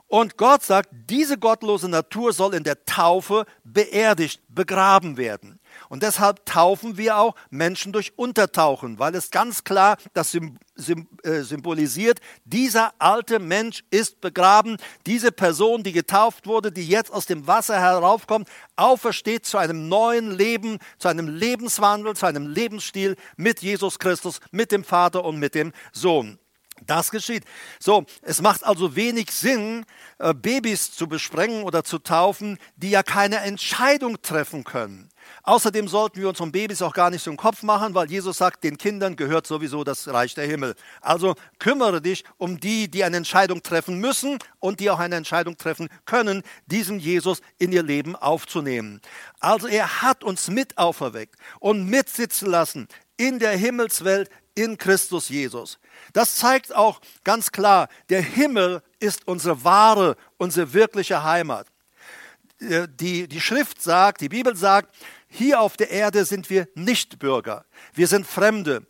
Und 0.07 0.39
Gott 0.39 0.63
sagt, 0.63 0.89
diese 1.11 1.37
gottlose 1.37 1.91
Natur 1.91 2.33
soll 2.33 2.55
in 2.55 2.65
der 2.65 2.87
Taufe 2.87 3.45
beerdigt, 3.65 4.41
begraben 4.49 5.19
werden. 5.19 5.61
Und 5.89 6.03
deshalb 6.03 6.45
taufen 6.45 6.97
wir 6.97 7.19
auch 7.19 7.35
Menschen 7.51 7.93
durch 7.93 8.13
Untertauchen, 8.17 8.99
weil 8.99 9.15
es 9.15 9.31
ganz 9.31 9.65
klar 9.65 9.97
das 10.13 10.35
äh, 10.35 11.43
symbolisiert, 11.43 12.21
dieser 12.45 12.93
alte 12.99 13.39
Mensch 13.39 13.85
ist 13.91 14.21
begraben, 14.21 14.77
diese 15.07 15.33
Person, 15.33 15.83
die 15.83 15.93
getauft 15.93 16.47
wurde, 16.47 16.71
die 16.71 16.87
jetzt 16.87 17.13
aus 17.13 17.27
dem 17.27 17.47
Wasser 17.47 17.81
heraufkommt, 17.81 18.49
aufersteht 18.77 19.47
zu 19.47 19.59
einem 19.59 19.89
neuen 19.89 20.31
Leben, 20.31 20.79
zu 20.99 21.09
einem 21.09 21.29
Lebenswandel, 21.29 22.15
zu 22.15 22.27
einem 22.27 22.47
Lebensstil 22.47 23.17
mit 23.37 23.61
Jesus 23.61 23.99
Christus, 23.99 24.41
mit 24.51 24.73
dem 24.73 24.85
Vater 24.85 25.25
und 25.25 25.39
mit 25.39 25.55
dem 25.55 25.73
Sohn. 25.93 26.39
Das 26.87 27.11
geschieht. 27.11 27.45
So, 27.79 28.05
es 28.23 28.41
macht 28.41 28.65
also 28.65 28.97
wenig 28.97 29.31
Sinn, 29.31 29.85
äh, 30.19 30.35
Babys 30.35 30.93
zu 30.93 31.09
besprengen 31.09 31.63
oder 31.63 31.85
zu 31.85 31.99
taufen, 31.99 32.59
die 32.77 32.91
ja 32.91 33.03
keine 33.03 33.39
Entscheidung 33.39 34.21
treffen 34.23 34.65
können. 34.65 35.09
Außerdem 35.43 35.89
sollten 35.89 36.21
wir 36.21 36.29
unseren 36.29 36.53
Babys 36.53 36.83
auch 36.83 36.93
gar 36.93 37.11
nicht 37.11 37.23
so 37.23 37.31
im 37.31 37.37
Kopf 37.37 37.63
machen, 37.63 37.95
weil 37.95 38.11
Jesus 38.11 38.39
sagt, 38.39 38.65
den 38.65 38.79
Kindern 38.79 39.17
gehört 39.17 39.47
sowieso 39.47 39.85
das 39.85 40.09
Reich 40.09 40.35
der 40.35 40.47
Himmel. 40.47 40.75
Also 41.01 41.35
kümmere 41.59 42.01
dich 42.01 42.25
um 42.37 42.61
die, 42.61 42.91
die 42.91 43.05
eine 43.05 43.19
Entscheidung 43.19 43.63
treffen 43.63 43.99
müssen 43.99 44.39
und 44.61 44.81
die 44.81 44.91
auch 44.91 44.99
eine 44.99 45.17
Entscheidung 45.17 45.57
treffen 45.57 45.89
können, 46.05 46.43
diesen 46.67 46.99
Jesus 46.99 47.41
in 47.59 47.73
ihr 47.73 47.83
Leben 47.83 48.17
aufzunehmen. 48.17 49.01
Also 49.41 49.69
er 49.69 50.03
hat 50.03 50.25
uns 50.25 50.49
mit 50.49 50.79
auferweckt 50.79 51.37
und 51.61 51.85
mitsitzen 51.89 52.51
lassen 52.51 52.89
in 53.17 53.39
der 53.39 53.57
Himmelswelt 53.57 54.31
in 54.59 54.77
Christus 54.77 55.29
Jesus. 55.29 55.79
Das 56.13 56.35
zeigt 56.35 56.75
auch 56.75 57.01
ganz 57.23 57.53
klar, 57.53 57.89
der 58.09 58.21
Himmel 58.21 58.83
ist 58.99 59.29
unsere 59.29 59.63
wahre, 59.63 60.17
unsere 60.37 60.73
wirkliche 60.73 61.23
Heimat. 61.23 61.67
äh, 62.61 62.89
die, 62.89 63.29
die 63.29 63.41
Schrift 63.41 63.81
sagt, 63.81 64.21
die 64.21 64.29
Bibel 64.29 64.57
sagt, 64.57 64.93
hier 65.29 65.61
auf 65.61 65.77
der 65.77 65.91
Erde 65.91 66.25
sind 66.25 66.51
wir 66.51 66.67
nicht 66.75 67.21
Bürger. 67.21 67.65
Wir 67.95 68.09
sind 68.09 68.27
Fremde. 68.27 68.85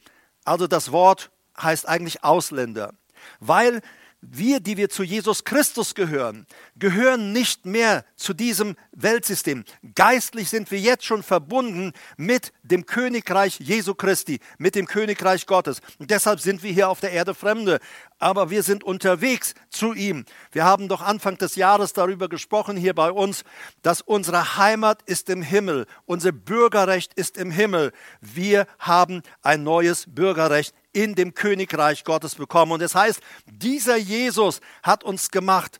Also 0.44 0.66
das 0.66 0.90
Wort 0.90 1.30
heißt 1.60 1.86
eigentlich 1.86 2.24
Ausländer. 2.24 2.94
Weil 3.40 3.82
wir, 4.20 4.60
die 4.60 4.76
wir 4.76 4.88
zu 4.88 5.02
Jesus 5.02 5.44
Christus 5.44 5.94
gehören, 5.94 6.46
gehören 6.76 7.32
nicht 7.32 7.66
mehr 7.66 8.04
zu 8.16 8.34
diesem 8.34 8.76
Weltsystem. 8.92 9.64
Geistlich 9.94 10.48
sind 10.48 10.70
wir 10.70 10.80
jetzt 10.80 11.04
schon 11.04 11.22
verbunden 11.22 11.92
mit 12.16 12.52
dem 12.62 12.84
Königreich 12.84 13.60
Jesu 13.60 13.94
Christi, 13.94 14.40
mit 14.58 14.74
dem 14.74 14.86
Königreich 14.86 15.46
Gottes. 15.46 15.80
Und 15.98 16.10
deshalb 16.10 16.40
sind 16.40 16.62
wir 16.62 16.72
hier 16.72 16.88
auf 16.88 17.00
der 17.00 17.12
Erde 17.12 17.34
Fremde. 17.34 17.78
Aber 18.18 18.50
wir 18.50 18.62
sind 18.62 18.82
unterwegs 18.82 19.54
zu 19.70 19.92
ihm. 19.94 20.24
Wir 20.52 20.64
haben 20.64 20.88
doch 20.88 21.02
Anfang 21.02 21.38
des 21.38 21.54
Jahres 21.56 21.92
darüber 21.92 22.28
gesprochen 22.28 22.76
hier 22.76 22.94
bei 22.94 23.12
uns, 23.12 23.44
dass 23.82 24.00
unsere 24.00 24.56
Heimat 24.56 25.02
ist 25.02 25.30
im 25.30 25.42
Himmel. 25.42 25.86
Unser 26.04 26.32
Bürgerrecht 26.32 27.14
ist 27.14 27.36
im 27.36 27.50
Himmel. 27.50 27.92
Wir 28.20 28.66
haben 28.78 29.22
ein 29.42 29.62
neues 29.62 30.04
Bürgerrecht 30.08 30.74
in 30.92 31.14
dem 31.14 31.34
Königreich 31.34 32.02
Gottes 32.02 32.34
bekommen. 32.34 32.72
Und 32.72 32.82
es 32.82 32.94
heißt, 32.94 33.20
dieser 33.46 33.96
Jesus 33.96 34.60
hat 34.82 35.04
uns 35.04 35.30
gemacht 35.30 35.78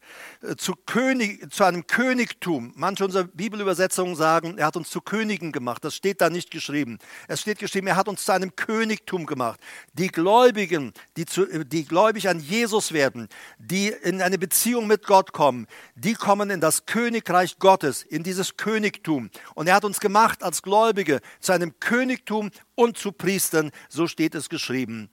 zu, 0.56 0.74
König, 0.74 1.52
zu 1.52 1.64
einem 1.64 1.86
Königtum. 1.86 2.72
Manche 2.76 3.04
unserer 3.04 3.24
Bibelübersetzungen 3.24 4.14
sagen, 4.14 4.58
er 4.58 4.66
hat 4.66 4.76
uns 4.76 4.90
zu 4.90 5.00
Königen 5.00 5.52
gemacht. 5.52 5.84
Das 5.84 5.94
steht 5.94 6.20
da 6.20 6.30
nicht 6.30 6.50
geschrieben. 6.50 6.98
Es 7.26 7.40
steht 7.40 7.58
geschrieben, 7.58 7.88
er 7.88 7.96
hat 7.96 8.08
uns 8.08 8.24
zu 8.24 8.32
einem 8.32 8.54
Königtum 8.54 9.26
gemacht. 9.26 9.60
Die 9.94 10.08
Gläubigen, 10.08 10.92
die, 11.16 11.26
zu, 11.26 11.46
die 11.64 11.84
gläubig 11.84 12.28
an 12.28 12.38
Jesus 12.38 12.92
werden, 12.92 13.28
die 13.58 13.88
in 13.88 14.22
eine 14.22 14.38
Beziehung 14.38 14.86
mit 14.86 15.04
Gott 15.04 15.32
kommen, 15.32 15.66
die 15.96 16.14
kommen 16.14 16.50
in 16.50 16.60
das 16.60 16.86
Königreich 16.86 17.58
Gottes, 17.58 18.02
in 18.02 18.22
dieses 18.22 18.56
Königtum. 18.56 19.30
Und 19.54 19.66
er 19.66 19.74
hat 19.74 19.84
uns 19.84 19.98
gemacht 19.98 20.42
als 20.42 20.62
Gläubige 20.62 21.20
zu 21.40 21.52
einem 21.52 21.78
Königtum 21.80 22.50
und 22.74 22.96
zu 22.96 23.12
Priestern, 23.12 23.70
so 23.88 24.06
steht 24.06 24.34
es 24.34 24.48
geschrieben. 24.48 25.10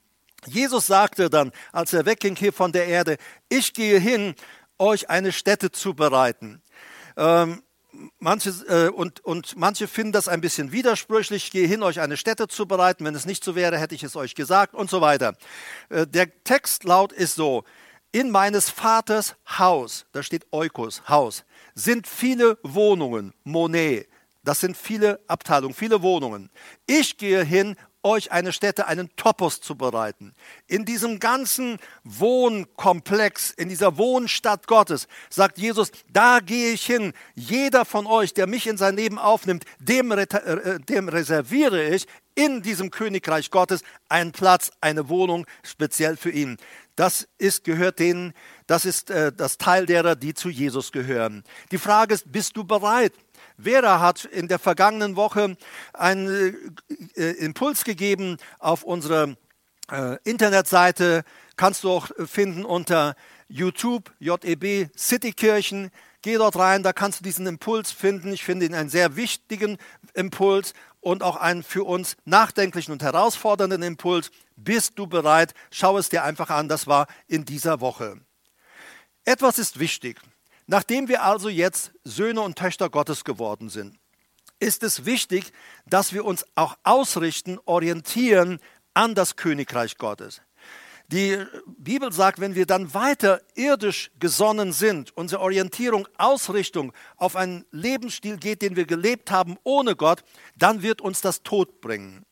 Jesus 0.47 0.85
sagte 0.85 1.29
dann, 1.29 1.51
als 1.71 1.93
er 1.93 2.05
wegging 2.05 2.35
hier 2.35 2.53
von 2.53 2.71
der 2.71 2.85
Erde, 2.85 3.17
ich 3.49 3.73
gehe 3.73 3.99
hin, 3.99 4.35
euch 4.77 5.09
eine 5.09 5.31
Stätte 5.31 5.71
zu 5.71 5.93
bereiten. 5.93 6.61
Ähm, 7.17 7.63
manche, 8.19 8.49
äh, 8.67 8.89
und, 8.89 9.23
und 9.23 9.55
manche 9.55 9.87
finden 9.87 10.11
das 10.11 10.27
ein 10.27 10.41
bisschen 10.41 10.71
widersprüchlich, 10.71 11.45
ich 11.45 11.51
gehe 11.51 11.67
hin, 11.67 11.83
euch 11.83 11.99
eine 11.99 12.17
Stätte 12.17 12.47
zu 12.47 12.67
bereiten. 12.67 13.05
Wenn 13.05 13.15
es 13.15 13.25
nicht 13.25 13.43
so 13.43 13.55
wäre, 13.55 13.77
hätte 13.77 13.95
ich 13.95 14.03
es 14.03 14.15
euch 14.15 14.35
gesagt 14.35 14.73
und 14.73 14.89
so 14.89 15.01
weiter. 15.01 15.35
Äh, 15.89 16.07
der 16.07 16.43
Textlaut 16.43 17.11
ist 17.11 17.35
so, 17.35 17.63
in 18.11 18.31
meines 18.31 18.69
Vaters 18.69 19.35
Haus, 19.57 20.05
da 20.13 20.23
steht 20.23 20.47
Eukos, 20.53 21.03
Haus, 21.09 21.43
sind 21.73 22.07
viele 22.07 22.57
Wohnungen, 22.63 23.33
Monet. 23.43 24.07
Das 24.41 24.59
sind 24.61 24.77
viele 24.77 25.19
Abteilungen, 25.27 25.73
viele 25.73 26.01
Wohnungen. 26.01 26.49
Ich 26.85 27.17
gehe 27.17 27.43
hin, 27.43 27.75
euch 28.05 28.31
eine 28.31 28.53
Stätte, 28.53 28.87
einen 28.87 29.13
Topos 29.17 29.59
zu 29.59 29.75
bereiten. 29.75 30.33
In 30.67 30.85
diesem 30.85 31.19
ganzen 31.19 31.79
Wohnkomplex, 32.03 33.51
in 33.51 33.67
dieser 33.67 33.97
Wohnstadt 33.97 34.67
Gottes, 34.67 35.07
sagt 35.29 35.57
Jesus, 35.57 35.91
da 36.13 36.39
gehe 36.39 36.71
ich 36.71 36.85
hin. 36.85 37.13
Jeder 37.33 37.83
von 37.83 38.05
euch, 38.05 38.33
der 38.33 38.47
mich 38.47 38.67
in 38.67 38.77
sein 38.77 38.95
Leben 38.95 39.17
aufnimmt, 39.17 39.65
dem, 39.79 40.11
äh, 40.11 40.79
dem 40.79 41.09
reserviere 41.09 41.89
ich 41.89 42.05
in 42.35 42.61
diesem 42.61 42.91
Königreich 42.91 43.49
Gottes 43.49 43.81
einen 44.07 44.33
Platz, 44.33 44.71
eine 44.81 45.09
Wohnung 45.09 45.45
speziell 45.63 46.15
für 46.17 46.31
ihn. 46.31 46.57
Das 46.95 47.27
ist, 47.37 47.63
gehört 47.63 47.99
denen, 47.99 48.33
das 48.67 48.85
ist 48.85 49.09
äh, 49.09 49.31
das 49.31 49.57
Teil 49.57 49.85
derer, 49.85 50.15
die 50.15 50.33
zu 50.33 50.49
Jesus 50.49 50.91
gehören. 50.91 51.43
Die 51.71 51.77
Frage 51.77 52.13
ist, 52.13 52.31
bist 52.31 52.55
du 52.55 52.63
bereit? 52.63 53.13
Vera 53.61 53.99
hat 53.99 54.25
in 54.25 54.47
der 54.47 54.59
vergangenen 54.59 55.15
Woche 55.15 55.57
einen 55.93 56.27
äh, 57.15 57.21
äh, 57.21 57.31
Impuls 57.37 57.83
gegeben 57.83 58.37
auf 58.59 58.83
unserer 58.83 59.35
äh, 59.91 60.17
Internetseite. 60.23 61.23
Kannst 61.55 61.83
du 61.83 61.91
auch 61.91 62.09
finden 62.25 62.65
unter 62.65 63.15
YouTube, 63.47 64.11
JEB 64.19 64.89
Citykirchen. 64.97 65.91
Geh 66.21 66.35
dort 66.35 66.57
rein, 66.57 66.81
da 66.81 66.91
kannst 66.91 67.19
du 67.19 67.23
diesen 67.23 67.45
Impuls 67.45 67.91
finden. 67.91 68.33
Ich 68.33 68.43
finde 68.43 68.65
ihn 68.65 68.73
einen 68.73 68.89
sehr 68.89 69.15
wichtigen 69.15 69.77
Impuls 70.15 70.73
und 70.99 71.21
auch 71.21 71.35
einen 71.35 71.61
für 71.61 71.83
uns 71.83 72.17
nachdenklichen 72.25 72.91
und 72.91 73.03
herausfordernden 73.03 73.83
Impuls. 73.83 74.31
Bist 74.55 74.97
du 74.97 75.05
bereit? 75.05 75.53
Schau 75.69 75.97
es 75.97 76.09
dir 76.09 76.23
einfach 76.23 76.49
an. 76.49 76.67
Das 76.67 76.87
war 76.87 77.05
in 77.27 77.45
dieser 77.45 77.79
Woche. 77.79 78.19
Etwas 79.23 79.59
ist 79.59 79.79
wichtig. 79.79 80.19
Nachdem 80.67 81.07
wir 81.07 81.23
also 81.23 81.49
jetzt 81.49 81.91
Söhne 82.03 82.41
und 82.41 82.57
Töchter 82.57 82.89
Gottes 82.89 83.23
geworden 83.23 83.69
sind, 83.69 83.99
ist 84.59 84.83
es 84.83 85.05
wichtig, 85.05 85.51
dass 85.85 86.13
wir 86.13 86.25
uns 86.25 86.45
auch 86.55 86.77
ausrichten, 86.83 87.59
orientieren 87.65 88.59
an 88.93 89.13
das 89.13 89.35
Königreich 89.35 89.97
Gottes. 89.97 90.41
Die 91.09 91.37
Bibel 91.77 92.11
sagt, 92.11 92.39
wenn 92.39 92.55
wir 92.55 92.65
dann 92.65 92.95
weiter 92.95 93.41
irdisch 93.53 94.09
gesonnen 94.19 94.73
sind, 94.73 95.15
unsere 95.15 95.41
Orientierung, 95.41 96.07
Ausrichtung 96.17 96.93
auf 97.17 97.35
einen 97.35 97.63
Lebensstil 97.69 98.37
geht, 98.37 98.63
den 98.63 98.75
wir 98.75 98.85
gelebt 98.85 99.29
haben 99.29 99.57
ohne 99.63 99.95
Gott, 99.95 100.23
dann 100.57 100.81
wird 100.81 101.01
uns 101.01 101.21
das 101.21 101.43
Tod 101.43 101.79
bringen. 101.79 102.24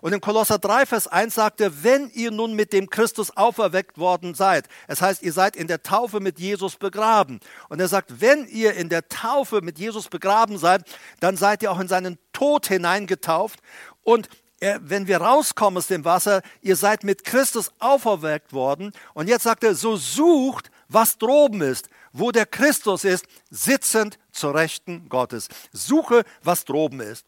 Und 0.00 0.12
in 0.12 0.20
Kolosser 0.20 0.58
3, 0.58 0.86
Vers 0.86 1.06
1 1.06 1.34
sagt 1.34 1.60
er, 1.60 1.82
wenn 1.82 2.10
ihr 2.10 2.30
nun 2.30 2.54
mit 2.54 2.72
dem 2.72 2.90
Christus 2.90 3.36
auferweckt 3.36 3.98
worden 3.98 4.34
seid, 4.34 4.68
es 4.88 5.02
heißt, 5.02 5.22
ihr 5.22 5.32
seid 5.32 5.56
in 5.56 5.66
der 5.66 5.82
Taufe 5.82 6.20
mit 6.20 6.38
Jesus 6.38 6.76
begraben. 6.76 7.40
Und 7.68 7.80
er 7.80 7.88
sagt, 7.88 8.20
wenn 8.20 8.46
ihr 8.46 8.74
in 8.74 8.88
der 8.88 9.08
Taufe 9.08 9.60
mit 9.60 9.78
Jesus 9.78 10.08
begraben 10.08 10.58
seid, 10.58 10.82
dann 11.20 11.36
seid 11.36 11.62
ihr 11.62 11.72
auch 11.72 11.80
in 11.80 11.88
seinen 11.88 12.18
Tod 12.32 12.66
hineingetauft. 12.66 13.60
Und 14.02 14.28
er, 14.60 14.80
wenn 14.82 15.06
wir 15.06 15.18
rauskommen 15.18 15.78
aus 15.78 15.88
dem 15.88 16.04
Wasser, 16.04 16.42
ihr 16.62 16.76
seid 16.76 17.04
mit 17.04 17.24
Christus 17.24 17.70
auferweckt 17.80 18.52
worden. 18.52 18.92
Und 19.12 19.28
jetzt 19.28 19.42
sagt 19.42 19.64
er, 19.64 19.74
so 19.74 19.96
sucht, 19.96 20.70
was 20.88 21.18
droben 21.18 21.60
ist, 21.60 21.88
wo 22.12 22.30
der 22.30 22.46
Christus 22.46 23.04
ist, 23.04 23.26
sitzend 23.50 24.18
zur 24.32 24.54
Rechten 24.54 25.08
Gottes. 25.08 25.48
Suche, 25.72 26.24
was 26.42 26.64
droben 26.64 27.00
ist. 27.00 27.26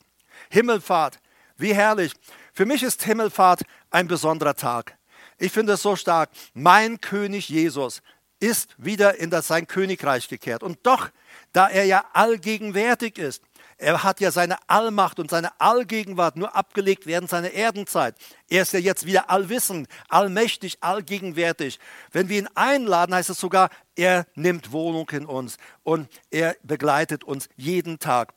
Himmelfahrt, 0.50 1.18
wie 1.56 1.74
herrlich. 1.74 2.12
Für 2.56 2.64
mich 2.64 2.82
ist 2.82 3.02
Himmelfahrt 3.02 3.64
ein 3.90 4.08
besonderer 4.08 4.56
Tag. 4.56 4.96
Ich 5.36 5.52
finde 5.52 5.74
es 5.74 5.82
so 5.82 5.94
stark. 5.94 6.30
Mein 6.54 7.02
König 7.02 7.50
Jesus 7.50 8.00
ist 8.40 8.74
wieder 8.78 9.18
in 9.18 9.28
das, 9.28 9.48
sein 9.48 9.66
Königreich 9.66 10.26
gekehrt. 10.26 10.62
Und 10.62 10.78
doch, 10.84 11.10
da 11.52 11.68
er 11.68 11.84
ja 11.84 12.06
allgegenwärtig 12.14 13.18
ist, 13.18 13.42
er 13.76 14.02
hat 14.02 14.20
ja 14.20 14.30
seine 14.30 14.56
Allmacht 14.70 15.20
und 15.20 15.28
seine 15.28 15.60
Allgegenwart 15.60 16.36
nur 16.36 16.56
abgelegt 16.56 17.04
während 17.04 17.28
seiner 17.28 17.50
Erdenzeit. 17.50 18.14
Er 18.48 18.62
ist 18.62 18.72
ja 18.72 18.78
jetzt 18.78 19.04
wieder 19.04 19.28
allwissend, 19.28 19.86
allmächtig, 20.08 20.78
allgegenwärtig. 20.80 21.78
Wenn 22.10 22.30
wir 22.30 22.38
ihn 22.38 22.48
einladen, 22.54 23.14
heißt 23.14 23.28
es 23.28 23.38
sogar, 23.38 23.68
er 23.96 24.26
nimmt 24.34 24.72
Wohnung 24.72 25.10
in 25.10 25.26
uns 25.26 25.58
und 25.82 26.08
er 26.30 26.56
begleitet 26.62 27.22
uns 27.22 27.50
jeden 27.56 27.98
Tag. 27.98 28.32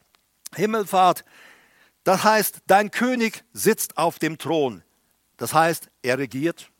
Himmelfahrt 0.55 1.23
das 2.09 2.23
heißt, 2.23 2.61
dein 2.65 2.89
König 2.89 3.43
sitzt 3.53 3.99
auf 3.99 4.17
dem 4.17 4.39
Thron. 4.39 4.81
Das 5.37 5.53
heißt, 5.53 5.91
er 6.01 6.17
regiert. 6.17 6.71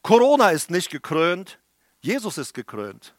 Corona 0.00 0.48
ist 0.52 0.70
nicht 0.70 0.88
gekrönt, 0.88 1.58
Jesus 2.00 2.38
ist 2.38 2.54
gekrönt. 2.54 3.14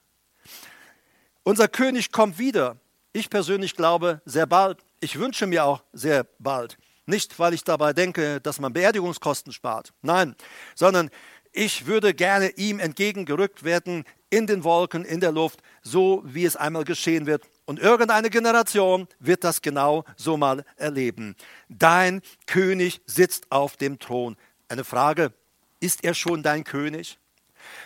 Unser 1.43 1.67
König 1.67 2.11
kommt 2.11 2.39
wieder. 2.39 2.77
Ich 3.13 3.29
persönlich 3.29 3.75
glaube, 3.75 4.23
sehr 4.25 4.47
bald. 4.47 4.79
Ich 5.01 5.19
wünsche 5.19 5.45
mir 5.45 5.65
auch 5.65 5.83
sehr 5.93 6.25
bald. 6.39 6.79
Nicht, 7.05 7.37
weil 7.37 7.53
ich 7.53 7.63
dabei 7.63 7.93
denke, 7.93 8.41
dass 8.41 8.59
man 8.59 8.73
Beerdigungskosten 8.73 9.53
spart. 9.53 9.93
Nein, 10.01 10.35
sondern 10.73 11.11
ich 11.51 11.85
würde 11.85 12.15
gerne 12.15 12.49
ihm 12.57 12.79
entgegengerückt 12.79 13.63
werden 13.63 14.03
in 14.31 14.47
den 14.47 14.63
Wolken, 14.63 15.05
in 15.05 15.19
der 15.19 15.31
Luft, 15.31 15.61
so 15.83 16.23
wie 16.25 16.45
es 16.45 16.55
einmal 16.55 16.85
geschehen 16.85 17.27
wird. 17.27 17.47
Und 17.69 17.77
irgendeine 17.77 18.31
Generation 18.31 19.07
wird 19.19 19.43
das 19.43 19.61
genau 19.61 20.03
so 20.17 20.37
mal 20.37 20.65
erleben. 20.75 21.35
Dein 21.67 22.23
König 22.47 22.99
sitzt 23.05 23.51
auf 23.51 23.77
dem 23.77 23.99
Thron. 23.99 24.37
Eine 24.69 24.83
Frage, 24.83 25.33
ist 25.79 26.03
er 26.03 26.15
schon 26.15 26.41
dein 26.41 26.63
König? 26.63 27.19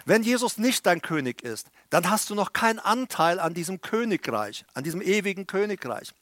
Wenn 0.06 0.24
Jesus 0.24 0.58
nicht 0.58 0.86
dein 0.86 1.02
König 1.02 1.42
ist, 1.42 1.68
dann 1.90 2.10
hast 2.10 2.30
du 2.30 2.36
noch 2.36 2.54
keinen 2.54 2.80
Anteil 2.80 3.42
an 3.42 3.54
diesem 3.54 3.82
Königreich, 3.82 4.64
an 4.74 4.86
diesem 4.86 5.02
ewigen 5.02 5.48
Königreich. 5.48 6.14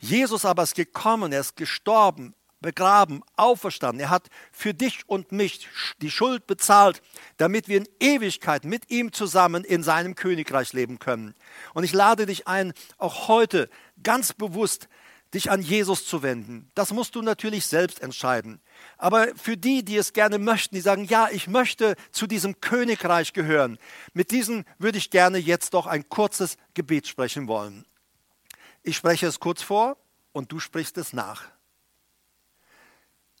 Jesus 0.00 0.44
aber 0.44 0.64
ist 0.64 0.74
gekommen, 0.74 1.32
er 1.32 1.42
ist 1.42 1.54
gestorben 1.54 2.34
begraben, 2.60 3.22
auferstanden. 3.36 4.00
Er 4.00 4.10
hat 4.10 4.28
für 4.52 4.74
dich 4.74 5.08
und 5.08 5.32
mich 5.32 5.68
die 6.00 6.10
Schuld 6.10 6.46
bezahlt, 6.46 7.02
damit 7.36 7.68
wir 7.68 7.78
in 7.78 7.88
Ewigkeit 8.00 8.64
mit 8.64 8.90
ihm 8.90 9.12
zusammen 9.12 9.64
in 9.64 9.82
seinem 9.82 10.14
Königreich 10.14 10.72
leben 10.72 10.98
können. 10.98 11.34
Und 11.74 11.84
ich 11.84 11.92
lade 11.92 12.26
dich 12.26 12.48
ein, 12.48 12.72
auch 12.98 13.28
heute 13.28 13.68
ganz 14.02 14.32
bewusst 14.32 14.88
dich 15.34 15.50
an 15.50 15.60
Jesus 15.60 16.06
zu 16.06 16.22
wenden. 16.22 16.70
Das 16.74 16.92
musst 16.92 17.14
du 17.14 17.22
natürlich 17.22 17.66
selbst 17.66 18.00
entscheiden. 18.00 18.60
Aber 18.96 19.28
für 19.36 19.56
die, 19.56 19.84
die 19.84 19.96
es 19.96 20.12
gerne 20.12 20.38
möchten, 20.38 20.74
die 20.74 20.80
sagen, 20.80 21.04
ja, 21.04 21.28
ich 21.30 21.48
möchte 21.48 21.96
zu 22.10 22.26
diesem 22.26 22.60
Königreich 22.60 23.32
gehören, 23.32 23.78
mit 24.14 24.30
diesen 24.30 24.64
würde 24.78 24.98
ich 24.98 25.10
gerne 25.10 25.38
jetzt 25.38 25.74
doch 25.74 25.86
ein 25.86 26.08
kurzes 26.08 26.56
Gebet 26.74 27.06
sprechen 27.06 27.48
wollen. 27.48 27.84
Ich 28.82 28.96
spreche 28.96 29.26
es 29.26 29.40
kurz 29.40 29.62
vor 29.62 29.96
und 30.32 30.52
du 30.52 30.60
sprichst 30.60 30.96
es 30.96 31.12
nach. 31.12 31.55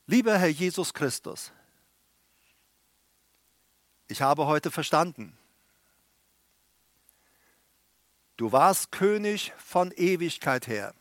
Lieber 0.08 0.38
Herr 0.38 0.48
Jesus 0.48 0.94
Christus, 0.94 1.50
ich 4.06 4.22
habe 4.22 4.46
heute 4.46 4.70
verstanden, 4.70 5.36
du 8.36 8.52
warst 8.52 8.92
König 8.92 9.52
von 9.58 9.90
Ewigkeit 9.90 10.68
her 10.68 10.94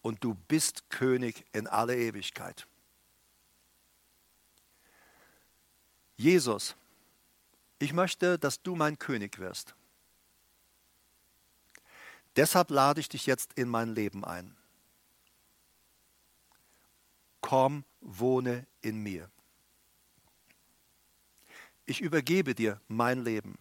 und 0.00 0.24
du 0.24 0.34
bist 0.48 0.88
König 0.88 1.44
in 1.52 1.66
alle 1.66 1.94
Ewigkeit. 1.94 2.66
Jesus, 6.16 6.74
ich 7.78 7.92
möchte, 7.92 8.38
dass 8.38 8.62
du 8.62 8.76
mein 8.76 8.98
König 8.98 9.38
wirst. 9.38 9.74
Deshalb 12.36 12.70
lade 12.70 13.00
ich 13.00 13.10
dich 13.10 13.26
jetzt 13.26 13.52
in 13.54 13.68
mein 13.68 13.94
Leben 13.94 14.24
ein. 14.24 14.56
Komm, 17.44 17.84
wohne 18.00 18.66
in 18.80 19.02
mir. 19.02 19.30
Ich 21.84 22.00
übergebe 22.00 22.54
dir 22.54 22.80
mein 22.88 23.22
Leben. 23.22 23.58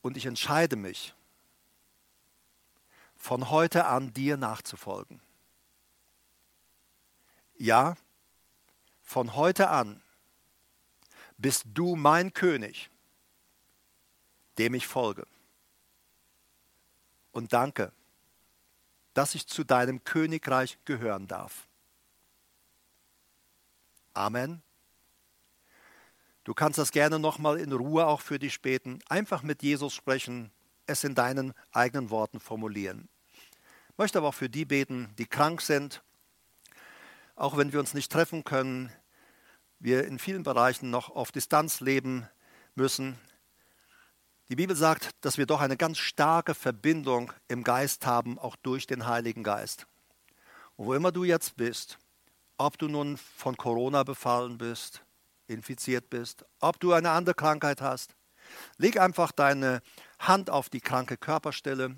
Und 0.00 0.16
ich 0.16 0.24
entscheide 0.24 0.76
mich, 0.76 1.14
von 3.16 3.50
heute 3.50 3.84
an 3.84 4.14
dir 4.14 4.38
nachzufolgen. 4.38 5.20
Ja, 7.58 7.98
von 9.02 9.36
heute 9.36 9.68
an 9.68 10.02
bist 11.36 11.66
du 11.74 11.96
mein 11.96 12.32
König, 12.32 12.88
dem 14.56 14.72
ich 14.72 14.86
folge. 14.86 15.26
Und 17.30 17.52
danke, 17.52 17.92
dass 19.20 19.34
ich 19.34 19.46
zu 19.46 19.64
deinem 19.64 20.02
Königreich 20.02 20.78
gehören 20.86 21.26
darf. 21.26 21.68
Amen. 24.14 24.62
Du 26.44 26.54
kannst 26.54 26.78
das 26.78 26.90
gerne 26.90 27.18
nochmal 27.18 27.60
in 27.60 27.70
Ruhe 27.70 28.06
auch 28.06 28.22
für 28.22 28.38
dich 28.38 28.62
beten. 28.62 29.00
Einfach 29.10 29.42
mit 29.42 29.62
Jesus 29.62 29.92
sprechen, 29.92 30.50
es 30.86 31.04
in 31.04 31.14
deinen 31.14 31.52
eigenen 31.70 32.08
Worten 32.08 32.40
formulieren. 32.40 33.10
Ich 33.90 33.98
möchte 33.98 34.16
aber 34.16 34.28
auch 34.28 34.34
für 34.34 34.48
die 34.48 34.64
beten, 34.64 35.14
die 35.18 35.26
krank 35.26 35.60
sind, 35.60 36.02
auch 37.36 37.58
wenn 37.58 37.74
wir 37.74 37.80
uns 37.80 37.92
nicht 37.92 38.10
treffen 38.10 38.42
können, 38.42 38.90
wir 39.80 40.06
in 40.06 40.18
vielen 40.18 40.44
Bereichen 40.44 40.88
noch 40.88 41.10
auf 41.10 41.30
Distanz 41.30 41.80
leben 41.80 42.26
müssen. 42.74 43.18
Die 44.50 44.56
Bibel 44.56 44.74
sagt, 44.74 45.10
dass 45.20 45.38
wir 45.38 45.46
doch 45.46 45.60
eine 45.60 45.76
ganz 45.76 45.98
starke 45.98 46.56
Verbindung 46.56 47.32
im 47.46 47.62
Geist 47.62 48.04
haben, 48.04 48.36
auch 48.36 48.56
durch 48.56 48.88
den 48.88 49.06
Heiligen 49.06 49.44
Geist. 49.44 49.86
Und 50.74 50.86
wo 50.86 50.94
immer 50.94 51.12
du 51.12 51.22
jetzt 51.22 51.56
bist, 51.56 51.98
ob 52.58 52.76
du 52.76 52.88
nun 52.88 53.16
von 53.16 53.56
Corona 53.56 54.02
befallen 54.02 54.58
bist, 54.58 55.04
infiziert 55.46 56.10
bist, 56.10 56.44
ob 56.58 56.80
du 56.80 56.92
eine 56.92 57.10
andere 57.10 57.36
Krankheit 57.36 57.80
hast, 57.80 58.16
leg 58.76 58.98
einfach 58.98 59.30
deine 59.30 59.82
Hand 60.18 60.50
auf 60.50 60.68
die 60.68 60.80
kranke 60.80 61.16
Körperstelle. 61.16 61.94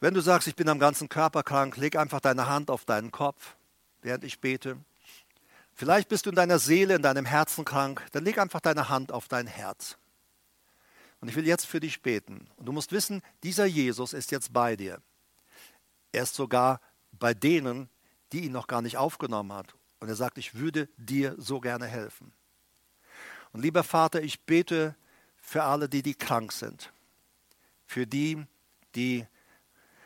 Wenn 0.00 0.14
du 0.14 0.20
sagst, 0.20 0.48
ich 0.48 0.56
bin 0.56 0.68
am 0.68 0.80
ganzen 0.80 1.08
Körper 1.08 1.44
krank, 1.44 1.76
leg 1.76 1.94
einfach 1.94 2.18
deine 2.18 2.48
Hand 2.48 2.72
auf 2.72 2.84
deinen 2.84 3.12
Kopf, 3.12 3.54
während 4.02 4.24
ich 4.24 4.40
bete. 4.40 4.78
Vielleicht 5.74 6.08
bist 6.08 6.26
du 6.26 6.30
in 6.30 6.36
deiner 6.36 6.58
Seele, 6.58 6.96
in 6.96 7.02
deinem 7.02 7.24
Herzen 7.24 7.64
krank, 7.64 8.04
dann 8.10 8.24
leg 8.24 8.38
einfach 8.38 8.60
deine 8.60 8.88
Hand 8.88 9.12
auf 9.12 9.28
dein 9.28 9.46
Herz. 9.46 9.96
Und 11.20 11.28
ich 11.28 11.36
will 11.36 11.46
jetzt 11.46 11.66
für 11.66 11.80
dich 11.80 12.02
beten. 12.02 12.48
Und 12.56 12.66
du 12.66 12.72
musst 12.72 12.92
wissen, 12.92 13.22
dieser 13.42 13.66
Jesus 13.66 14.12
ist 14.12 14.30
jetzt 14.30 14.52
bei 14.52 14.76
dir. 14.76 15.02
Er 16.12 16.22
ist 16.22 16.34
sogar 16.34 16.80
bei 17.12 17.34
denen, 17.34 17.88
die 18.32 18.44
ihn 18.44 18.52
noch 18.52 18.66
gar 18.66 18.82
nicht 18.82 18.96
aufgenommen 18.96 19.52
hat. 19.52 19.74
Und 20.00 20.08
er 20.08 20.14
sagt, 20.14 20.38
ich 20.38 20.54
würde 20.54 20.88
dir 20.96 21.34
so 21.38 21.60
gerne 21.60 21.86
helfen. 21.86 22.32
Und 23.52 23.62
lieber 23.62 23.84
Vater, 23.84 24.22
ich 24.22 24.40
bete 24.40 24.94
für 25.42 25.64
alle, 25.64 25.88
die, 25.88 26.02
die 26.02 26.14
krank 26.14 26.52
sind. 26.52 26.92
Für 27.86 28.06
die, 28.06 28.44
die 28.94 29.26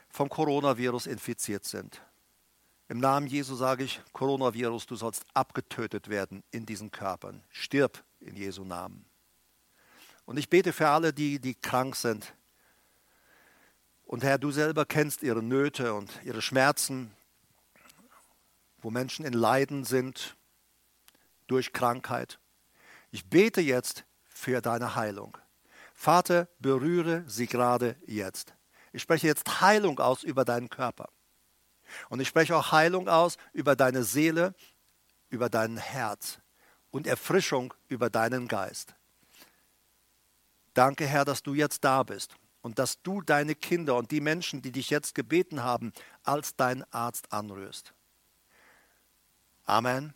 vom 0.08 0.28
Coronavirus 0.28 1.06
infiziert 1.06 1.64
sind. 1.64 2.00
Im 2.88 2.98
Namen 2.98 3.26
Jesu 3.26 3.54
sage 3.54 3.84
ich, 3.84 4.00
Coronavirus, 4.12 4.86
du 4.86 4.96
sollst 4.96 5.24
abgetötet 5.34 6.08
werden 6.08 6.42
in 6.50 6.66
diesen 6.66 6.90
Körpern. 6.90 7.42
Stirb 7.50 8.02
in 8.20 8.36
Jesu 8.36 8.64
Namen. 8.64 9.04
Und 10.26 10.38
ich 10.38 10.48
bete 10.48 10.72
für 10.72 10.88
alle, 10.88 11.12
die, 11.12 11.38
die 11.38 11.54
krank 11.54 11.96
sind. 11.96 12.34
Und 14.06 14.22
Herr, 14.22 14.38
du 14.38 14.50
selber 14.50 14.84
kennst 14.84 15.22
ihre 15.22 15.42
Nöte 15.42 15.94
und 15.94 16.10
ihre 16.24 16.42
Schmerzen, 16.42 17.14
wo 18.78 18.90
Menschen 18.90 19.24
in 19.24 19.32
Leiden 19.32 19.84
sind 19.84 20.36
durch 21.46 21.72
Krankheit. 21.72 22.38
Ich 23.10 23.28
bete 23.28 23.60
jetzt 23.60 24.04
für 24.24 24.60
deine 24.60 24.94
Heilung. 24.94 25.38
Vater, 25.94 26.48
berühre 26.58 27.24
sie 27.26 27.46
gerade 27.46 27.96
jetzt. 28.06 28.54
Ich 28.92 29.02
spreche 29.02 29.26
jetzt 29.26 29.60
Heilung 29.60 29.98
aus 30.00 30.22
über 30.22 30.44
deinen 30.44 30.68
Körper. 30.68 31.08
Und 32.08 32.20
ich 32.20 32.28
spreche 32.28 32.56
auch 32.56 32.72
Heilung 32.72 33.08
aus 33.08 33.36
über 33.52 33.76
deine 33.76 34.04
Seele, 34.04 34.54
über 35.28 35.48
dein 35.48 35.76
Herz 35.76 36.38
und 36.90 37.06
Erfrischung 37.06 37.74
über 37.88 38.10
deinen 38.10 38.48
Geist. 38.48 38.94
Danke, 40.74 41.06
Herr, 41.06 41.24
dass 41.24 41.42
du 41.42 41.54
jetzt 41.54 41.84
da 41.84 42.02
bist 42.02 42.34
und 42.60 42.78
dass 42.78 43.00
du 43.02 43.20
deine 43.20 43.54
Kinder 43.54 43.96
und 43.96 44.10
die 44.10 44.20
Menschen, 44.20 44.60
die 44.60 44.72
dich 44.72 44.90
jetzt 44.90 45.14
gebeten 45.14 45.62
haben, 45.62 45.92
als 46.24 46.56
dein 46.56 46.84
Arzt 46.92 47.32
anrührst. 47.32 47.94
Amen. 49.64 50.14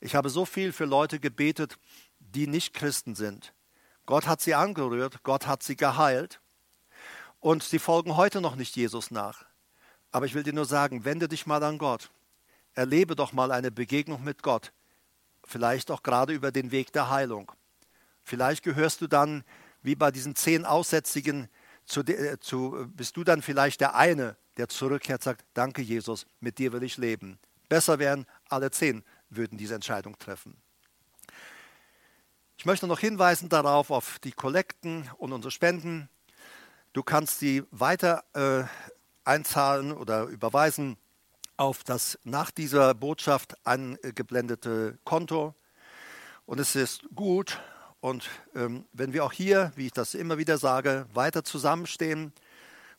Ich 0.00 0.14
habe 0.14 0.30
so 0.30 0.44
viel 0.44 0.72
für 0.72 0.84
Leute 0.84 1.20
gebetet, 1.20 1.78
die 2.18 2.46
nicht 2.46 2.74
Christen 2.74 3.14
sind. 3.14 3.54
Gott 4.06 4.26
hat 4.26 4.40
sie 4.40 4.54
angerührt, 4.54 5.22
Gott 5.22 5.46
hat 5.46 5.62
sie 5.62 5.76
geheilt 5.76 6.40
und 7.40 7.62
sie 7.62 7.78
folgen 7.78 8.16
heute 8.16 8.40
noch 8.40 8.56
nicht 8.56 8.76
Jesus 8.76 9.10
nach. 9.10 9.44
Aber 10.10 10.26
ich 10.26 10.34
will 10.34 10.42
dir 10.42 10.54
nur 10.54 10.64
sagen, 10.64 11.04
wende 11.04 11.28
dich 11.28 11.46
mal 11.46 11.62
an 11.62 11.78
Gott. 11.78 12.10
Erlebe 12.74 13.14
doch 13.14 13.32
mal 13.32 13.52
eine 13.52 13.70
Begegnung 13.70 14.24
mit 14.24 14.42
Gott. 14.42 14.72
Vielleicht 15.44 15.90
auch 15.90 16.02
gerade 16.02 16.32
über 16.32 16.50
den 16.50 16.70
Weg 16.70 16.92
der 16.92 17.10
Heilung. 17.10 17.52
Vielleicht 18.22 18.62
gehörst 18.62 19.00
du 19.00 19.06
dann, 19.06 19.44
wie 19.88 19.96
bei 19.96 20.10
diesen 20.10 20.36
zehn 20.36 20.66
Aussätzigen, 20.66 21.48
zu, 21.86 22.02
äh, 22.02 22.38
zu, 22.40 22.86
bist 22.94 23.16
du 23.16 23.24
dann 23.24 23.40
vielleicht 23.40 23.80
der 23.80 23.94
eine, 23.94 24.36
der 24.58 24.68
zurückkehrt, 24.68 25.22
sagt, 25.22 25.46
danke 25.54 25.80
Jesus, 25.80 26.26
mit 26.40 26.58
dir 26.58 26.74
will 26.74 26.82
ich 26.82 26.98
leben. 26.98 27.38
Besser 27.70 27.98
wären, 27.98 28.26
alle 28.50 28.70
zehn 28.70 29.02
würden 29.30 29.56
diese 29.56 29.74
Entscheidung 29.74 30.18
treffen. 30.18 30.58
Ich 32.58 32.66
möchte 32.66 32.86
noch 32.86 32.98
hinweisen 32.98 33.48
darauf, 33.48 33.90
auf 33.90 34.18
die 34.18 34.32
Kollekten 34.32 35.08
und 35.16 35.32
unsere 35.32 35.50
Spenden. 35.50 36.10
Du 36.92 37.02
kannst 37.02 37.38
sie 37.38 37.62
weiter 37.70 38.24
äh, 38.34 38.64
einzahlen 39.24 39.92
oder 39.92 40.24
überweisen 40.24 40.98
auf 41.56 41.82
das 41.82 42.18
nach 42.24 42.50
dieser 42.50 42.92
Botschaft 42.92 43.56
angeblendete 43.66 44.98
Konto. 45.04 45.54
Und 46.44 46.60
es 46.60 46.76
ist 46.76 47.08
gut. 47.14 47.58
Und 48.00 48.28
ähm, 48.54 48.84
wenn 48.92 49.12
wir 49.12 49.24
auch 49.24 49.32
hier, 49.32 49.72
wie 49.74 49.86
ich 49.86 49.92
das 49.92 50.14
immer 50.14 50.38
wieder 50.38 50.58
sage, 50.58 51.06
weiter 51.12 51.44
zusammenstehen, 51.44 52.32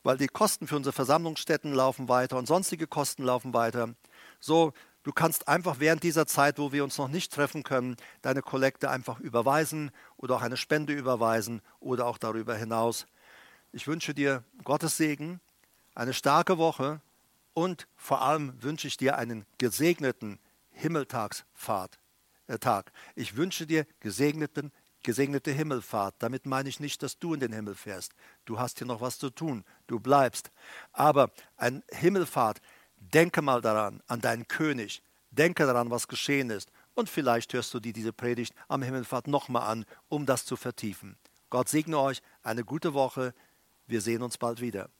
weil 0.02 0.16
die 0.16 0.28
Kosten 0.28 0.66
für 0.66 0.76
unsere 0.76 0.92
Versammlungsstätten 0.92 1.72
laufen 1.72 2.08
weiter 2.08 2.36
und 2.36 2.46
sonstige 2.46 2.86
Kosten 2.86 3.22
laufen 3.22 3.54
weiter, 3.54 3.94
so 4.40 4.72
Du 5.02 5.12
kannst 5.12 5.48
einfach 5.48 5.80
während 5.80 6.02
dieser 6.02 6.26
Zeit, 6.26 6.58
wo 6.58 6.72
wir 6.72 6.84
uns 6.84 6.98
noch 6.98 7.08
nicht 7.08 7.32
treffen 7.32 7.62
können, 7.62 7.96
deine 8.20 8.42
Kollekte 8.42 8.90
einfach 8.90 9.18
überweisen 9.18 9.92
oder 10.18 10.36
auch 10.36 10.42
eine 10.42 10.58
Spende 10.58 10.92
überweisen 10.92 11.62
oder 11.80 12.06
auch 12.06 12.18
darüber 12.18 12.54
hinaus. 12.54 13.06
Ich 13.72 13.86
wünsche 13.86 14.12
dir 14.12 14.44
Gottes 14.62 14.98
Segen 14.98 15.40
eine 15.94 16.12
starke 16.12 16.58
Woche 16.58 17.00
und 17.54 17.86
vor 17.96 18.20
allem 18.20 18.62
wünsche 18.62 18.88
ich 18.88 18.98
dir 18.98 19.16
einen 19.16 19.46
gesegneten 19.56 20.38
Himmeltagsfahrt. 20.72 21.98
Äh, 22.46 22.58
Tag. 22.58 22.92
Ich 23.14 23.36
wünsche 23.36 23.66
dir 23.66 23.86
gesegneten, 24.00 24.70
gesegnete 25.02 25.50
Himmelfahrt. 25.52 26.14
Damit 26.18 26.46
meine 26.46 26.68
ich 26.68 26.80
nicht, 26.80 27.02
dass 27.02 27.18
du 27.18 27.34
in 27.34 27.40
den 27.40 27.52
Himmel 27.52 27.74
fährst. 27.74 28.12
Du 28.44 28.58
hast 28.58 28.78
hier 28.78 28.86
noch 28.86 29.00
was 29.00 29.18
zu 29.18 29.30
tun. 29.30 29.64
Du 29.86 30.00
bleibst. 30.00 30.50
Aber 30.92 31.30
ein 31.56 31.82
Himmelfahrt, 31.90 32.60
denke 32.96 33.42
mal 33.42 33.60
daran, 33.60 34.02
an 34.06 34.20
deinen 34.20 34.48
König. 34.48 35.02
Denke 35.30 35.64
daran, 35.64 35.90
was 35.90 36.08
geschehen 36.08 36.50
ist. 36.50 36.70
Und 36.94 37.08
vielleicht 37.08 37.52
hörst 37.52 37.72
du 37.72 37.80
dir 37.80 37.92
diese 37.92 38.12
Predigt 38.12 38.54
am 38.68 38.82
Himmelfahrt 38.82 39.26
nochmal 39.26 39.62
an, 39.70 39.84
um 40.08 40.26
das 40.26 40.44
zu 40.44 40.56
vertiefen. 40.56 41.16
Gott 41.48 41.68
segne 41.68 41.98
euch. 41.98 42.20
Eine 42.42 42.64
gute 42.64 42.94
Woche. 42.94 43.34
Wir 43.86 44.00
sehen 44.00 44.22
uns 44.22 44.38
bald 44.38 44.60
wieder. 44.60 44.90